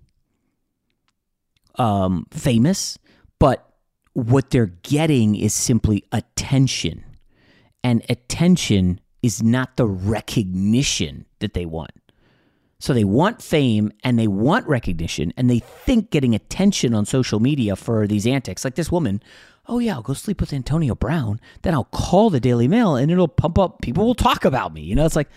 um, 1.76 2.26
famous, 2.30 2.98
but 3.38 3.68
what 4.14 4.50
they're 4.50 4.66
getting 4.82 5.36
is 5.36 5.54
simply 5.54 6.02
attention. 6.10 7.04
And 7.84 8.04
attention 8.08 9.00
is 9.22 9.42
not 9.42 9.76
the 9.76 9.86
recognition 9.86 11.26
that 11.38 11.54
they 11.54 11.66
want. 11.66 11.92
So 12.80 12.94
they 12.94 13.04
want 13.04 13.42
fame 13.42 13.92
and 14.04 14.18
they 14.18 14.28
want 14.28 14.66
recognition 14.68 15.32
and 15.36 15.50
they 15.50 15.58
think 15.58 16.10
getting 16.10 16.34
attention 16.34 16.94
on 16.94 17.06
social 17.06 17.40
media 17.40 17.74
for 17.74 18.06
these 18.06 18.26
antics, 18.26 18.64
like 18.64 18.76
this 18.76 18.92
woman, 18.92 19.20
oh 19.66 19.80
yeah, 19.80 19.94
I'll 19.94 20.02
go 20.02 20.14
sleep 20.14 20.40
with 20.40 20.52
Antonio 20.52 20.94
Brown, 20.94 21.40
then 21.62 21.74
I'll 21.74 21.84
call 21.84 22.30
the 22.30 22.40
Daily 22.40 22.68
Mail 22.68 22.94
and 22.94 23.10
it'll 23.10 23.26
pump 23.26 23.58
up, 23.58 23.82
people 23.82 24.06
will 24.06 24.14
talk 24.14 24.44
about 24.44 24.72
me. 24.72 24.82
You 24.82 24.94
know, 24.94 25.04
it's 25.04 25.16
like, 25.16 25.28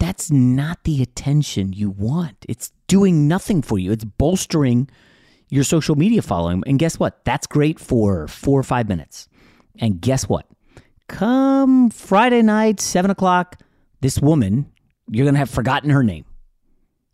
that's 0.00 0.32
not 0.32 0.82
the 0.82 1.00
attention 1.00 1.72
you 1.72 1.90
want. 1.90 2.46
It's 2.48 2.72
doing 2.88 3.28
nothing 3.28 3.62
for 3.62 3.78
you, 3.78 3.92
it's 3.92 4.04
bolstering 4.04 4.90
your 5.50 5.62
social 5.62 5.94
media 5.94 6.22
following. 6.22 6.64
And 6.66 6.78
guess 6.78 6.98
what? 6.98 7.24
That's 7.24 7.46
great 7.46 7.78
for 7.78 8.26
four 8.26 8.58
or 8.58 8.64
five 8.64 8.88
minutes. 8.88 9.28
And 9.78 10.00
guess 10.00 10.28
what? 10.28 10.46
Come 11.06 11.90
Friday 11.90 12.42
night, 12.42 12.80
seven 12.80 13.10
o'clock, 13.10 13.60
this 14.00 14.18
woman, 14.18 14.71
you're 15.12 15.24
going 15.24 15.34
to 15.34 15.38
have 15.38 15.50
forgotten 15.50 15.90
her 15.90 16.02
name. 16.02 16.24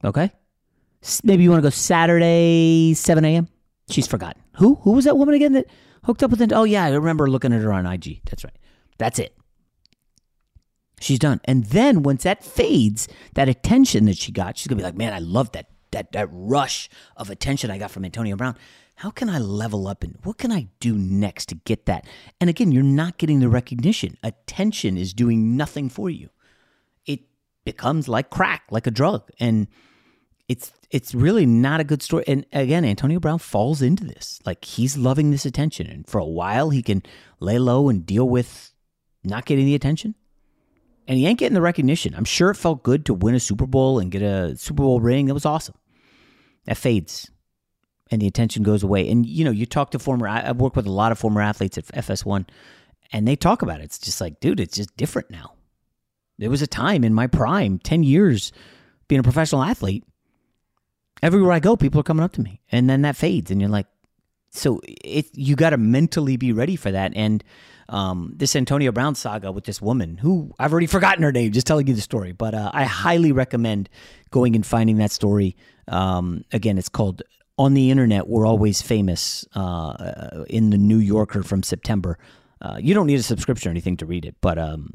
Okay? 0.05 0.33
Maybe 1.25 1.43
you 1.43 1.51
want 1.51 1.63
to 1.63 1.67
go 1.67 1.71
Saturday, 1.71 2.95
7 2.95 3.25
a.m. 3.25 3.49
She's 3.91 4.07
forgotten. 4.07 4.41
Who? 4.57 4.77
Who 4.77 4.93
was 4.93 5.05
that 5.05 5.17
woman 5.17 5.35
again 5.35 5.53
that 5.53 5.67
hooked 6.05 6.23
up 6.23 6.31
with 6.31 6.41
it? 6.41 6.53
Oh, 6.53 6.65
yeah, 6.65 6.85
I 6.85 6.91
remember 6.91 7.29
looking 7.29 7.53
at 7.53 7.61
her 7.61 7.73
on 7.73 7.87
IG. 7.87 8.21
That's 8.25 8.45
right. 8.45 8.57
That's 8.99 9.19
it. 9.19 9.37
She's 11.01 11.19
done. 11.19 11.41
And 11.45 11.65
then 11.67 12.03
once 12.03 12.25
that 12.25 12.45
fades, 12.45 13.09
that 13.35 13.49
attention 13.49 14.05
that 14.07 14.17
she 14.17 14.33
got, 14.33 14.59
she's 14.59 14.69
going 14.69 14.79
to 14.79 14.83
be 14.83 14.87
like, 14.87 14.97
man, 14.97 15.13
I 15.13 15.21
love 15.21 15.53
that, 15.53 15.67
that, 15.93 16.13
that 16.13 16.29
rush 16.31 16.89
of 17.17 17.31
attention 17.31 17.71
I 17.71 17.79
got 17.79 17.91
from 17.91 18.05
Antonio 18.05 18.37
Brown. 18.37 18.57
How 18.97 19.11
can 19.11 19.29
I 19.29 19.39
level 19.39 19.87
up 19.87 20.03
and 20.03 20.19
what 20.25 20.39
can 20.39 20.51
I 20.51 20.69
do 20.81 20.99
next 20.99 21.47
to 21.51 21.55
get 21.55 21.87
that? 21.87 22.05
And 22.41 22.51
again, 22.51 22.73
you're 22.73 22.83
not 22.83 23.19
getting 23.19 23.39
the 23.39 23.49
recognition. 23.49 24.19
Attention 24.25 24.97
is 24.97 25.15
doing 25.15 25.57
nothing 25.57 25.89
for 25.89 26.11
you. 26.11 26.31
Becomes 27.73 28.09
like 28.09 28.31
crack, 28.31 28.63
like 28.71 28.87
a 28.87 28.91
drug. 28.91 29.23
And 29.39 29.69
it's 30.49 30.73
it's 30.91 31.15
really 31.15 31.45
not 31.45 31.81
a 31.81 31.85
good 31.85 32.03
story. 32.03 32.25
And 32.27 32.47
again, 32.53 32.85
Antonio 32.85 33.21
Brown 33.21 33.39
falls 33.39 33.83
into 33.83 34.05
this. 34.05 34.41
Like 34.47 34.65
he's 34.65 34.97
loving 34.97 35.31
this 35.31 35.45
attention. 35.45 35.87
And 35.87 36.07
for 36.07 36.19
a 36.19 36.25
while 36.41 36.71
he 36.71 36.83
can 36.83 37.03
lay 37.41 37.59
low 37.59 37.89
and 37.91 38.07
deal 38.07 38.29
with 38.29 38.73
not 39.23 39.45
getting 39.45 39.67
the 39.67 39.75
attention. 39.75 40.15
And 41.07 41.19
he 41.19 41.27
ain't 41.27 41.39
getting 41.39 41.55
the 41.55 41.61
recognition. 41.71 42.15
I'm 42.15 42.25
sure 42.25 42.51
it 42.51 42.57
felt 42.57 42.83
good 42.83 43.05
to 43.07 43.15
win 43.15 43.35
a 43.35 43.41
Super 43.41 43.67
Bowl 43.67 43.99
and 43.99 44.11
get 44.11 44.23
a 44.23 44.57
Super 44.57 44.83
Bowl 44.83 45.01
ring. 45.01 45.29
It 45.29 45.35
was 45.35 45.47
awesome. 45.47 45.75
That 46.65 46.77
fades. 46.77 47.31
and 48.11 48.23
the 48.23 48.27
attention 48.27 48.63
goes 48.63 48.83
away. 48.83 49.09
And 49.11 49.27
you 49.27 49.45
know, 49.45 49.51
you 49.51 49.67
talk 49.67 49.91
to 49.93 49.99
former. 49.99 50.29
I've 50.29 50.57
worked 50.61 50.77
with 50.77 50.87
a 50.87 50.93
lot 50.93 51.13
of 51.13 51.19
former 51.19 51.41
athletes 51.43 51.79
at 51.79 51.87
FS1, 51.87 52.49
and 53.13 53.27
they 53.27 53.37
talk 53.37 53.63
about 53.63 53.81
it. 53.81 53.85
It's 53.85 53.99
just 53.99 54.21
like, 54.21 54.41
dude, 54.41 54.61
it's 54.61 54.77
just 54.77 54.97
different 54.97 55.31
now. 55.31 55.53
There 56.39 56.51
was 56.51 56.63
a 56.63 56.67
time 56.67 57.05
in 57.05 57.15
my 57.15 57.27
prime, 57.27 57.79
ten 57.79 58.03
years, 58.03 58.53
being 59.09 59.21
a 59.21 59.25
professional 59.25 59.63
athlete. 59.63 60.05
Everywhere 61.23 61.53
I 61.53 61.59
go, 61.59 61.77
people 61.77 62.01
are 62.01 62.05
coming 62.05 62.25
up 62.25 62.33
to 62.35 62.41
me, 62.41 62.61
and 62.71 62.89
then 62.89 63.03
that 63.03 63.17
fades, 63.17 63.51
and 63.51 63.61
you're 63.61 63.71
like, 63.71 63.87
so 64.51 64.81
it 64.87 65.27
you 65.35 65.57
got 65.57 65.71
to 65.71 65.77
mentally 65.77 66.37
be 66.37 66.53
ready 66.53 66.77
for 66.77 66.91
that. 66.91 67.13
And 67.17 67.43
um, 67.89 68.33
this 68.37 68.55
Antonio 68.55 68.93
Brown 68.93 69.15
saga 69.15 69.51
with 69.51 69.65
this 69.65 69.83
woman 69.83 70.19
who 70.19 70.55
I've 70.59 70.73
already 70.73 70.87
forgotten 70.87 71.23
her 71.23 71.33
name, 71.33 71.53
just 71.53 71.67
telling 71.67 71.87
you 71.87 71.95
the 71.95 72.01
story, 72.01 72.33
but 72.33 72.55
uh, 72.55 72.71
I 72.73 72.85
highly 72.85 73.33
recommend 73.33 73.89
going 74.31 74.55
and 74.55 74.65
finding 74.65 74.99
that 74.99 75.11
story. 75.11 75.57
Um, 75.89 76.45
again, 76.53 76.79
it's 76.79 76.89
called 76.89 77.23
on 77.59 77.75
the 77.75 77.91
internet, 77.91 78.29
we're 78.29 78.47
always 78.47 78.81
famous 78.81 79.45
uh, 79.55 80.45
in 80.49 80.71
the 80.71 80.79
New 80.79 80.99
Yorker 80.99 81.43
from 81.43 81.63
September. 81.63 82.19
Uh, 82.63 82.79
you 82.81 82.95
don't 82.95 83.07
need 83.07 83.19
a 83.19 83.23
subscription 83.23 83.69
or 83.69 83.73
anything 83.73 83.97
to 83.97 84.07
read 84.07 84.25
it, 84.25 84.37
but 84.41 84.59
um, 84.59 84.95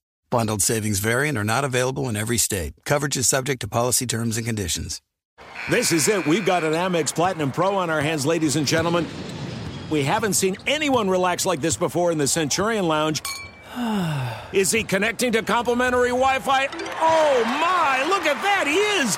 Bundled 0.31 0.61
savings 0.61 0.99
variant 0.99 1.37
are 1.37 1.43
not 1.43 1.65
available 1.65 2.07
in 2.07 2.15
every 2.15 2.37
state. 2.37 2.73
Coverage 2.85 3.17
is 3.17 3.27
subject 3.27 3.59
to 3.61 3.67
policy 3.67 4.07
terms 4.07 4.37
and 4.37 4.45
conditions. 4.45 5.01
This 5.69 5.91
is 5.91 6.07
it. 6.07 6.25
We've 6.25 6.45
got 6.45 6.63
an 6.63 6.71
Amex 6.71 7.13
Platinum 7.13 7.51
Pro 7.51 7.75
on 7.75 7.89
our 7.89 7.99
hands, 7.99 8.25
ladies 8.25 8.55
and 8.55 8.65
gentlemen. 8.65 9.05
We 9.89 10.03
haven't 10.03 10.35
seen 10.35 10.55
anyone 10.65 11.09
relax 11.09 11.45
like 11.45 11.59
this 11.59 11.75
before 11.75 12.13
in 12.13 12.17
the 12.17 12.27
Centurion 12.29 12.87
Lounge. 12.87 13.21
is 14.53 14.71
he 14.71 14.85
connecting 14.85 15.33
to 15.33 15.41
complimentary 15.43 16.11
Wi 16.11 16.39
Fi? 16.39 16.67
Oh 17.01 17.43
my, 17.43 18.05
look 18.07 18.25
at 18.25 18.41
that! 18.41 18.67
He 18.67 18.77
is! 18.77 19.17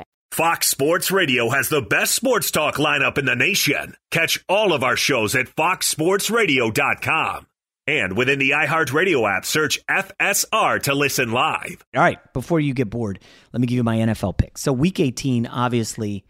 Fox 0.31 0.69
Sports 0.69 1.11
Radio 1.11 1.49
has 1.49 1.67
the 1.67 1.81
best 1.81 2.15
sports 2.15 2.51
talk 2.51 2.75
lineup 2.75 3.17
in 3.17 3.25
the 3.25 3.35
nation. 3.35 3.95
Catch 4.11 4.41
all 4.47 4.71
of 4.71 4.81
our 4.81 4.95
shows 4.95 5.35
at 5.35 5.47
foxsportsradio.com. 5.47 7.47
And 7.85 8.15
within 8.15 8.39
the 8.39 8.51
iHeartRadio 8.51 9.29
app, 9.29 9.43
search 9.43 9.85
FSR 9.87 10.83
to 10.83 10.95
listen 10.95 11.33
live. 11.33 11.83
All 11.93 12.01
right, 12.01 12.17
before 12.31 12.61
you 12.61 12.73
get 12.73 12.89
bored, 12.89 13.19
let 13.51 13.59
me 13.59 13.67
give 13.67 13.75
you 13.75 13.83
my 13.83 13.97
NFL 13.97 14.37
pick. 14.37 14.57
So, 14.57 14.71
week 14.71 15.01
18, 15.01 15.47
obviously 15.47 16.23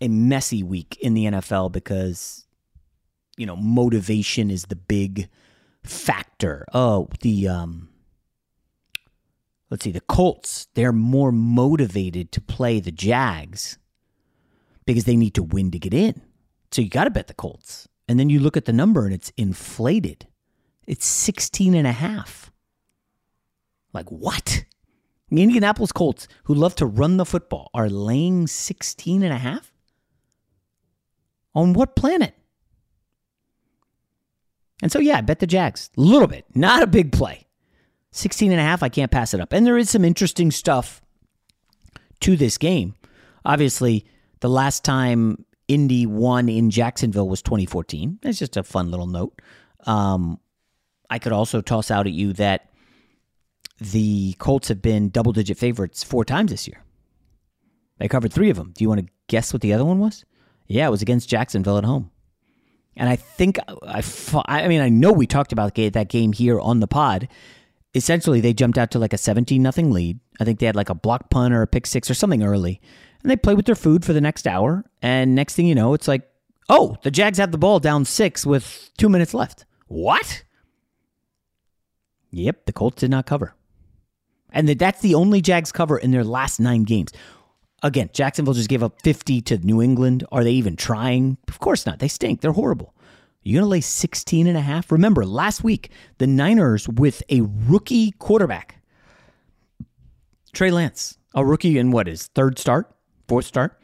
a 0.00 0.08
messy 0.08 0.64
week 0.64 0.98
in 1.00 1.14
the 1.14 1.26
NFL 1.26 1.70
because, 1.70 2.44
you 3.36 3.46
know, 3.46 3.54
motivation 3.54 4.50
is 4.50 4.64
the 4.64 4.74
big 4.74 5.28
factor. 5.84 6.66
Oh, 6.74 7.06
the, 7.20 7.46
um, 7.46 7.90
let's 9.74 9.82
see, 9.82 9.90
the 9.90 10.00
Colts, 10.02 10.68
they're 10.74 10.92
more 10.92 11.32
motivated 11.32 12.30
to 12.30 12.40
play 12.40 12.78
the 12.78 12.92
Jags 12.92 13.76
because 14.86 15.02
they 15.02 15.16
need 15.16 15.34
to 15.34 15.42
win 15.42 15.72
to 15.72 15.80
get 15.80 15.92
in. 15.92 16.22
So 16.70 16.80
you 16.80 16.88
got 16.88 17.04
to 17.04 17.10
bet 17.10 17.26
the 17.26 17.34
Colts. 17.34 17.88
And 18.06 18.20
then 18.20 18.30
you 18.30 18.38
look 18.38 18.56
at 18.56 18.66
the 18.66 18.72
number 18.72 19.04
and 19.04 19.12
it's 19.12 19.32
inflated. 19.36 20.28
It's 20.86 21.06
16 21.06 21.74
and 21.74 21.88
a 21.88 21.92
half. 21.92 22.52
Like 23.92 24.12
what? 24.12 24.64
The 25.28 25.42
Indianapolis 25.42 25.90
Colts, 25.90 26.28
who 26.44 26.54
love 26.54 26.76
to 26.76 26.86
run 26.86 27.16
the 27.16 27.24
football, 27.24 27.68
are 27.74 27.90
laying 27.90 28.46
16 28.46 29.24
and 29.24 29.32
a 29.32 29.38
half? 29.38 29.72
On 31.52 31.72
what 31.72 31.96
planet? 31.96 32.34
And 34.82 34.92
so, 34.92 35.00
yeah, 35.00 35.18
I 35.18 35.20
bet 35.22 35.40
the 35.40 35.48
Jags. 35.48 35.90
A 35.96 36.00
little 36.00 36.28
bit. 36.28 36.44
Not 36.54 36.84
a 36.84 36.86
big 36.86 37.10
play. 37.10 37.43
16 38.14 38.52
and 38.52 38.60
a 38.60 38.64
half, 38.64 38.82
I 38.82 38.88
can't 38.88 39.10
pass 39.10 39.34
it 39.34 39.40
up. 39.40 39.52
And 39.52 39.66
there 39.66 39.76
is 39.76 39.90
some 39.90 40.04
interesting 40.04 40.52
stuff 40.52 41.02
to 42.20 42.36
this 42.36 42.58
game. 42.58 42.94
Obviously, 43.44 44.06
the 44.38 44.48
last 44.48 44.84
time 44.84 45.44
Indy 45.66 46.06
won 46.06 46.48
in 46.48 46.70
Jacksonville 46.70 47.28
was 47.28 47.42
2014. 47.42 48.20
That's 48.22 48.38
just 48.38 48.56
a 48.56 48.62
fun 48.62 48.92
little 48.92 49.08
note. 49.08 49.42
Um, 49.80 50.38
I 51.10 51.18
could 51.18 51.32
also 51.32 51.60
toss 51.60 51.90
out 51.90 52.06
at 52.06 52.12
you 52.12 52.32
that 52.34 52.70
the 53.80 54.34
Colts 54.38 54.68
have 54.68 54.80
been 54.80 55.08
double 55.08 55.32
digit 55.32 55.58
favorites 55.58 56.04
four 56.04 56.24
times 56.24 56.52
this 56.52 56.68
year. 56.68 56.84
They 57.98 58.06
covered 58.06 58.32
three 58.32 58.48
of 58.48 58.56
them. 58.56 58.72
Do 58.76 58.84
you 58.84 58.88
want 58.88 59.00
to 59.00 59.12
guess 59.26 59.52
what 59.52 59.60
the 59.60 59.72
other 59.72 59.84
one 59.84 59.98
was? 59.98 60.24
Yeah, 60.68 60.86
it 60.86 60.90
was 60.90 61.02
against 61.02 61.28
Jacksonville 61.28 61.78
at 61.78 61.84
home. 61.84 62.12
And 62.96 63.08
I 63.08 63.16
think 63.16 63.58
I, 63.82 64.04
I 64.46 64.68
mean, 64.68 64.80
I 64.80 64.88
know 64.88 65.12
we 65.12 65.26
talked 65.26 65.52
about 65.52 65.74
that 65.74 66.08
game 66.08 66.32
here 66.32 66.60
on 66.60 66.78
the 66.78 66.86
pod. 66.86 67.28
Essentially, 67.94 68.40
they 68.40 68.52
jumped 68.52 68.76
out 68.76 68.90
to 68.92 68.98
like 68.98 69.12
a 69.12 69.18
17 69.18 69.62
nothing 69.62 69.92
lead. 69.92 70.18
I 70.40 70.44
think 70.44 70.58
they 70.58 70.66
had 70.66 70.76
like 70.76 70.90
a 70.90 70.94
block 70.94 71.30
punt 71.30 71.54
or 71.54 71.62
a 71.62 71.66
pick 71.66 71.86
six 71.86 72.10
or 72.10 72.14
something 72.14 72.42
early. 72.42 72.80
And 73.22 73.30
they 73.30 73.36
played 73.36 73.56
with 73.56 73.66
their 73.66 73.74
food 73.74 74.04
for 74.04 74.12
the 74.12 74.20
next 74.20 74.46
hour. 74.46 74.84
And 75.00 75.34
next 75.34 75.54
thing 75.54 75.66
you 75.66 75.74
know, 75.74 75.94
it's 75.94 76.08
like, 76.08 76.28
oh, 76.68 76.96
the 77.02 77.10
Jags 77.10 77.38
have 77.38 77.52
the 77.52 77.58
ball 77.58 77.78
down 77.78 78.04
six 78.04 78.44
with 78.44 78.90
two 78.98 79.08
minutes 79.08 79.32
left. 79.32 79.64
What? 79.86 80.44
Yep, 82.32 82.66
the 82.66 82.72
Colts 82.72 83.00
did 83.00 83.10
not 83.10 83.26
cover. 83.26 83.54
And 84.50 84.68
that's 84.68 85.00
the 85.00 85.14
only 85.14 85.40
Jags 85.40 85.72
cover 85.72 85.98
in 85.98 86.10
their 86.10 86.24
last 86.24 86.60
nine 86.60 86.84
games. 86.84 87.12
Again, 87.82 88.10
Jacksonville 88.12 88.54
just 88.54 88.68
gave 88.68 88.82
up 88.82 89.02
50 89.02 89.40
to 89.42 89.58
New 89.58 89.82
England. 89.82 90.24
Are 90.32 90.42
they 90.42 90.52
even 90.52 90.74
trying? 90.74 91.36
Of 91.48 91.60
course 91.60 91.86
not. 91.86 91.98
They 91.98 92.08
stink. 92.08 92.40
They're 92.40 92.52
horrible. 92.52 92.94
You're 93.44 93.60
going 93.60 93.66
to 93.66 93.70
lay 93.70 93.80
16 93.82 94.46
and 94.46 94.56
a 94.56 94.62
half? 94.62 94.90
Remember, 94.90 95.26
last 95.26 95.62
week, 95.62 95.90
the 96.16 96.26
Niners 96.26 96.88
with 96.88 97.22
a 97.28 97.42
rookie 97.42 98.12
quarterback, 98.12 98.82
Trey 100.54 100.70
Lance, 100.70 101.18
a 101.34 101.44
rookie 101.44 101.78
in 101.78 101.90
what 101.90 102.08
is 102.08 102.28
third 102.28 102.58
start, 102.58 102.90
fourth 103.28 103.44
start, 103.44 103.78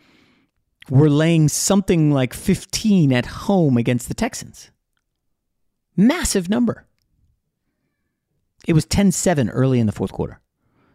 were 0.89 1.11
laying 1.11 1.49
something 1.49 2.11
like 2.11 2.33
15 2.33 3.13
at 3.13 3.27
home 3.27 3.77
against 3.77 4.09
the 4.09 4.15
Texans. 4.15 4.71
Massive 5.95 6.49
number. 6.49 6.87
It 8.67 8.73
was 8.73 8.87
10 8.87 9.13
7 9.13 9.51
early 9.51 9.79
in 9.79 9.87
the 9.87 9.93
fourth 9.93 10.13
quarter. 10.13 10.41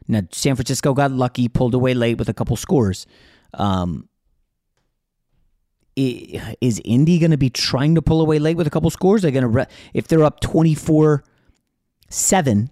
Now, 0.08 0.21
San 0.32 0.56
Francisco 0.56 0.93
got 0.93 1.12
lucky, 1.12 1.47
pulled 1.47 1.73
away 1.73 1.93
late 1.93 2.17
with 2.17 2.30
a 2.30 2.34
couple 2.34 2.56
scores. 2.56 3.06
Um, 3.54 4.10
is 5.96 6.82
Indy 6.84 7.20
going 7.20 7.32
to 7.32 7.38
be 7.38 7.50
trying 7.50 7.96
to 7.96 8.02
pull 8.02 8.22
away 8.22 8.40
late 8.40 8.58
with 8.58 8.68
a 8.68 8.70
couple 8.70 8.90
scores? 8.90 9.22
They're 9.22 9.32
going 9.32 9.44
to 9.44 9.48
re- 9.48 9.68
if 9.94 10.08
they're 10.08 10.24
up 10.24 10.42
24 10.42 11.24
7 12.10 12.70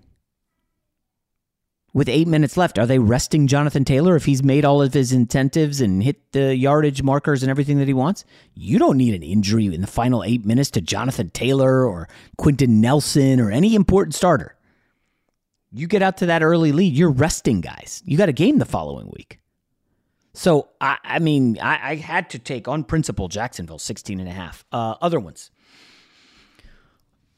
with 1.94 2.10
8 2.10 2.28
minutes 2.28 2.58
left, 2.58 2.80
are 2.80 2.88
they 2.88 3.00
resting 3.00 3.48
Jonathan 3.48 3.86
Taylor 3.86 4.16
if 4.16 4.26
he's 4.26 4.44
made 4.44 4.66
all 4.66 4.82
of 4.82 4.94
his 4.94 5.14
incentives 5.14 5.80
and 5.80 6.02
hit 6.02 6.32
the 6.32 6.56
yardage 6.56 7.04
markers 7.04 7.44
and 7.44 7.50
everything 7.50 7.78
that 7.78 7.88
he 7.88 7.94
wants? 7.94 8.26
You 8.56 8.80
don't 8.80 8.98
need 8.98 9.14
an 9.14 9.24
injury 9.24 9.68
in 9.68 9.82
the 9.82 9.88
final 9.88 10.24
8 10.24 10.44
minutes 10.44 10.72
to 10.72 10.82
Jonathan 10.82 11.30
Taylor 11.30 11.86
or 11.86 12.10
Quenton 12.38 12.82
Nelson 12.82 13.40
or 13.40 13.52
any 13.52 13.76
important 13.76 14.16
starter. 14.16 14.56
You 15.72 15.88
get 15.88 16.02
out 16.02 16.18
to 16.18 16.26
that 16.28 16.44
early 16.44 16.72
lead, 16.72 16.94
you're 16.94 17.12
resting 17.12 17.62
guys. 17.62 18.02
You 18.06 18.18
got 18.18 18.30
a 18.30 18.34
game 18.34 18.58
the 18.60 18.66
following 18.66 19.10
week. 19.16 19.40
So, 20.34 20.70
I, 20.82 20.98
I 21.04 21.20
mean, 21.20 21.60
I, 21.60 21.92
I, 21.92 21.96
had 21.96 22.30
to 22.32 22.40
take 22.40 22.68
on 22.68 22.84
principle 22.84 23.28
Jacksonville 23.28 23.78
16 23.78 24.20
and 24.20 24.28
a 24.28 24.32
half. 24.32 24.66
Uh, 24.72 24.96
other 25.00 25.20
ones. 25.20 25.52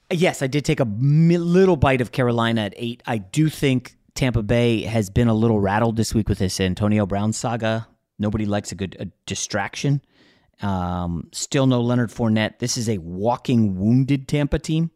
Yes, 0.09 0.41
I 0.41 0.47
did 0.47 0.63
take 0.63 0.79
a 0.79 0.85
little 0.85 1.75
bite 1.75 1.99
of 1.99 2.11
Carolina 2.11 2.61
at 2.61 2.73
eight. 2.77 3.03
I 3.05 3.17
do 3.17 3.49
think 3.49 3.97
Tampa 4.13 4.43
Bay 4.43 4.83
has 4.83 5.09
been 5.09 5.27
a 5.27 5.33
little 5.33 5.59
rattled 5.59 5.97
this 5.97 6.13
week 6.13 6.29
with 6.29 6.37
this 6.37 6.59
Antonio 6.61 7.05
Brown 7.05 7.33
saga. 7.33 7.87
Nobody 8.17 8.45
likes 8.45 8.71
a 8.71 8.75
good 8.75 8.95
a 8.99 9.05
distraction. 9.25 10.01
Um, 10.61 11.27
still 11.33 11.67
no 11.67 11.81
Leonard 11.81 12.11
Fournette. 12.11 12.59
This 12.59 12.77
is 12.77 12.87
a 12.87 12.97
walking 12.99 13.77
wounded 13.77 14.27
Tampa 14.29 14.59
team 14.59 14.91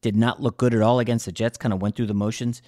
did 0.00 0.16
not 0.16 0.40
look 0.40 0.58
good 0.58 0.74
at 0.74 0.82
all 0.82 1.00
against 1.00 1.26
the 1.26 1.32
Jets, 1.32 1.58
kind 1.58 1.72
of 1.72 1.82
went 1.82 1.96
through 1.96 2.06
the 2.06 2.14
motions. 2.14 2.62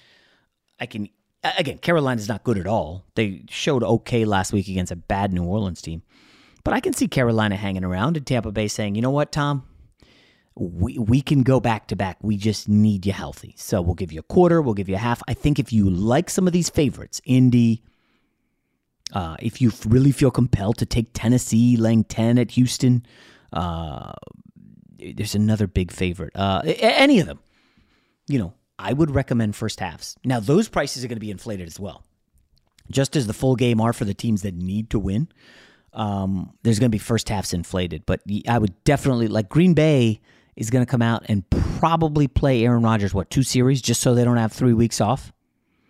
I 0.79 0.85
can, 0.85 1.09
again, 1.43 1.77
Carolina's 1.79 2.27
not 2.27 2.43
good 2.43 2.57
at 2.57 2.67
all. 2.67 3.05
They 3.15 3.43
showed 3.49 3.83
okay 3.83 4.25
last 4.25 4.53
week 4.53 4.67
against 4.67 4.91
a 4.91 4.95
bad 4.95 5.33
New 5.33 5.43
Orleans 5.43 5.81
team. 5.81 6.03
But 6.63 6.73
I 6.73 6.79
can 6.79 6.93
see 6.93 7.07
Carolina 7.07 7.55
hanging 7.55 7.83
around 7.83 8.17
and 8.17 8.25
Tampa 8.25 8.51
Bay 8.51 8.67
saying, 8.67 8.95
you 8.95 9.01
know 9.01 9.09
what, 9.09 9.31
Tom? 9.31 9.63
We, 10.55 10.97
we 10.97 11.21
can 11.21 11.43
go 11.43 11.59
back 11.59 11.87
to 11.87 11.95
back. 11.95 12.17
We 12.21 12.37
just 12.37 12.69
need 12.69 13.05
you 13.05 13.13
healthy. 13.13 13.55
So 13.57 13.81
we'll 13.81 13.95
give 13.95 14.11
you 14.11 14.19
a 14.19 14.23
quarter, 14.23 14.61
we'll 14.61 14.75
give 14.75 14.89
you 14.89 14.95
a 14.95 14.99
half. 14.99 15.23
I 15.27 15.33
think 15.33 15.57
if 15.57 15.73
you 15.73 15.89
like 15.89 16.29
some 16.29 16.45
of 16.45 16.53
these 16.53 16.69
favorites, 16.69 17.21
Indy, 17.25 17.83
uh, 19.13 19.37
if 19.39 19.61
you 19.61 19.71
really 19.87 20.11
feel 20.11 20.29
compelled 20.29 20.77
to 20.77 20.85
take 20.85 21.09
Tennessee 21.13 21.77
laying 21.77 22.03
10 22.03 22.37
at 22.37 22.51
Houston, 22.51 23.05
uh, 23.53 24.13
there's 24.99 25.35
another 25.35 25.67
big 25.67 25.91
favorite. 25.91 26.35
Uh, 26.35 26.61
any 26.65 27.19
of 27.19 27.27
them, 27.27 27.39
you 28.27 28.37
know, 28.37 28.53
I 28.81 28.93
would 28.93 29.11
recommend 29.11 29.55
first 29.55 29.79
halves. 29.79 30.15
Now 30.23 30.39
those 30.39 30.67
prices 30.67 31.03
are 31.03 31.07
going 31.07 31.17
to 31.17 31.21
be 31.21 31.31
inflated 31.31 31.67
as 31.67 31.79
well, 31.79 32.03
just 32.89 33.15
as 33.15 33.27
the 33.27 33.33
full 33.33 33.55
game 33.55 33.79
are 33.79 33.93
for 33.93 34.05
the 34.05 34.13
teams 34.13 34.41
that 34.41 34.55
need 34.55 34.89
to 34.89 34.99
win. 34.99 35.27
Um, 35.93 36.53
there's 36.63 36.79
going 36.79 36.89
to 36.89 36.95
be 36.95 36.99
first 36.99 37.29
halves 37.29 37.53
inflated, 37.53 38.05
but 38.05 38.21
I 38.47 38.57
would 38.57 38.81
definitely 38.83 39.27
like 39.27 39.49
Green 39.49 39.73
Bay 39.73 40.21
is 40.55 40.69
going 40.69 40.85
to 40.85 40.89
come 40.89 41.01
out 41.01 41.23
and 41.27 41.49
probably 41.49 42.27
play 42.27 42.63
Aaron 42.63 42.83
Rodgers 42.83 43.13
what 43.13 43.29
two 43.29 43.43
series 43.43 43.81
just 43.81 44.01
so 44.01 44.13
they 44.13 44.23
don't 44.23 44.37
have 44.37 44.51
three 44.51 44.73
weeks 44.73 45.01
off. 45.01 45.31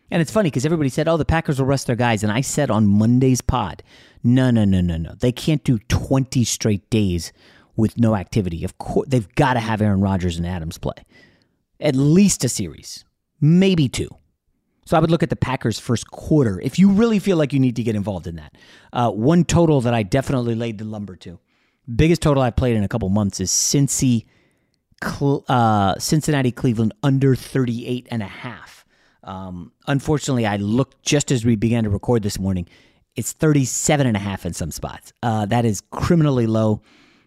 And 0.10 0.21
it's 0.21 0.32
funny 0.32 0.47
because 0.47 0.65
everybody 0.65 0.89
said, 0.89 1.08
"Oh, 1.08 1.17
the 1.17 1.23
Packers 1.25 1.60
will 1.60 1.67
rest 1.67 1.88
their 1.88 1.95
guys," 1.95 2.21
and 2.23 2.32
I 2.32 2.41
said 2.41 2.69
on 2.69 2.86
Monday's 2.88 3.41
pod, 3.41 3.82
"No, 4.23 4.51
no, 4.51 4.65
no, 4.65 4.82
no, 4.82 4.97
no. 4.97 5.13
They 5.15 5.32
can't 5.32 5.63
do 5.63 5.80
20 5.88 6.43
straight 6.43 6.89
days 6.89 7.32
with 7.77 7.97
no 7.97 8.15
activity. 8.15 8.65
Of 8.65 8.77
course, 8.77 9.08
they've 9.08 9.34
got 9.36 9.54
to 9.54 9.62
have 9.62 9.82
Aaron 9.82 10.01
Rodgers 10.01 10.38
and 10.38 10.45
Adams 10.45 10.77
play 10.77 10.95
at 11.82 11.96
least 11.96 12.44
a 12.44 12.50
series, 12.50 13.06
maybe 13.39 13.89
two. 13.89 14.10
So 14.86 14.98
I 14.98 15.00
would 15.00 15.12
look 15.12 15.24
at 15.24 15.30
the 15.30 15.36
Packers' 15.36 15.80
first 15.80 16.10
quarter 16.10 16.60
if 16.62 16.80
you 16.80 16.89
really 16.89 17.20
feel 17.20 17.38
like 17.38 17.54
you 17.54 17.60
need 17.60 17.76
to 17.76 17.84
get 17.84 17.96
involved 17.96 18.28
in 18.28 18.36
that. 18.36 18.56
Uh, 18.91 19.12
one 19.12 19.46
total 19.46 19.82
that 19.82 19.94
I 19.94 20.04
definitely 20.04 20.56
laid 20.56 20.78
the 20.80 20.86
lumber 20.86 21.15
to, 21.17 21.39
biggest 21.96 22.22
total 22.22 22.44
I 22.44 22.52
played 22.52 22.76
in 22.76 22.84
a 22.84 22.88
couple 22.88 23.10
months 23.10 23.39
is 23.39 23.52
Cincy, 23.52 24.26
uh, 25.02 25.98
Cincinnati 25.98 26.52
Cleveland 26.52 26.94
under 27.04 27.36
38 27.36 28.08
and 28.12 28.22
a 28.22 28.28
half. 28.28 28.86
Um, 29.24 29.72
unfortunately, 29.88 30.46
I 30.46 30.58
looked 30.58 31.04
just 31.04 31.32
as 31.32 31.46
we 31.46 31.56
began 31.56 31.84
to 31.84 31.89
record 31.89 32.24
this 32.24 32.39
morning. 32.39 32.67
It's 33.15 33.34
37 33.34 34.08
and 34.08 34.17
a 34.17 34.20
half 34.20 34.46
in 34.46 34.54
some 34.54 34.72
spots. 34.72 35.13
Uh, 35.22 35.46
that 35.48 35.65
is 35.65 35.82
criminally 35.91 36.48
low. 36.48 36.82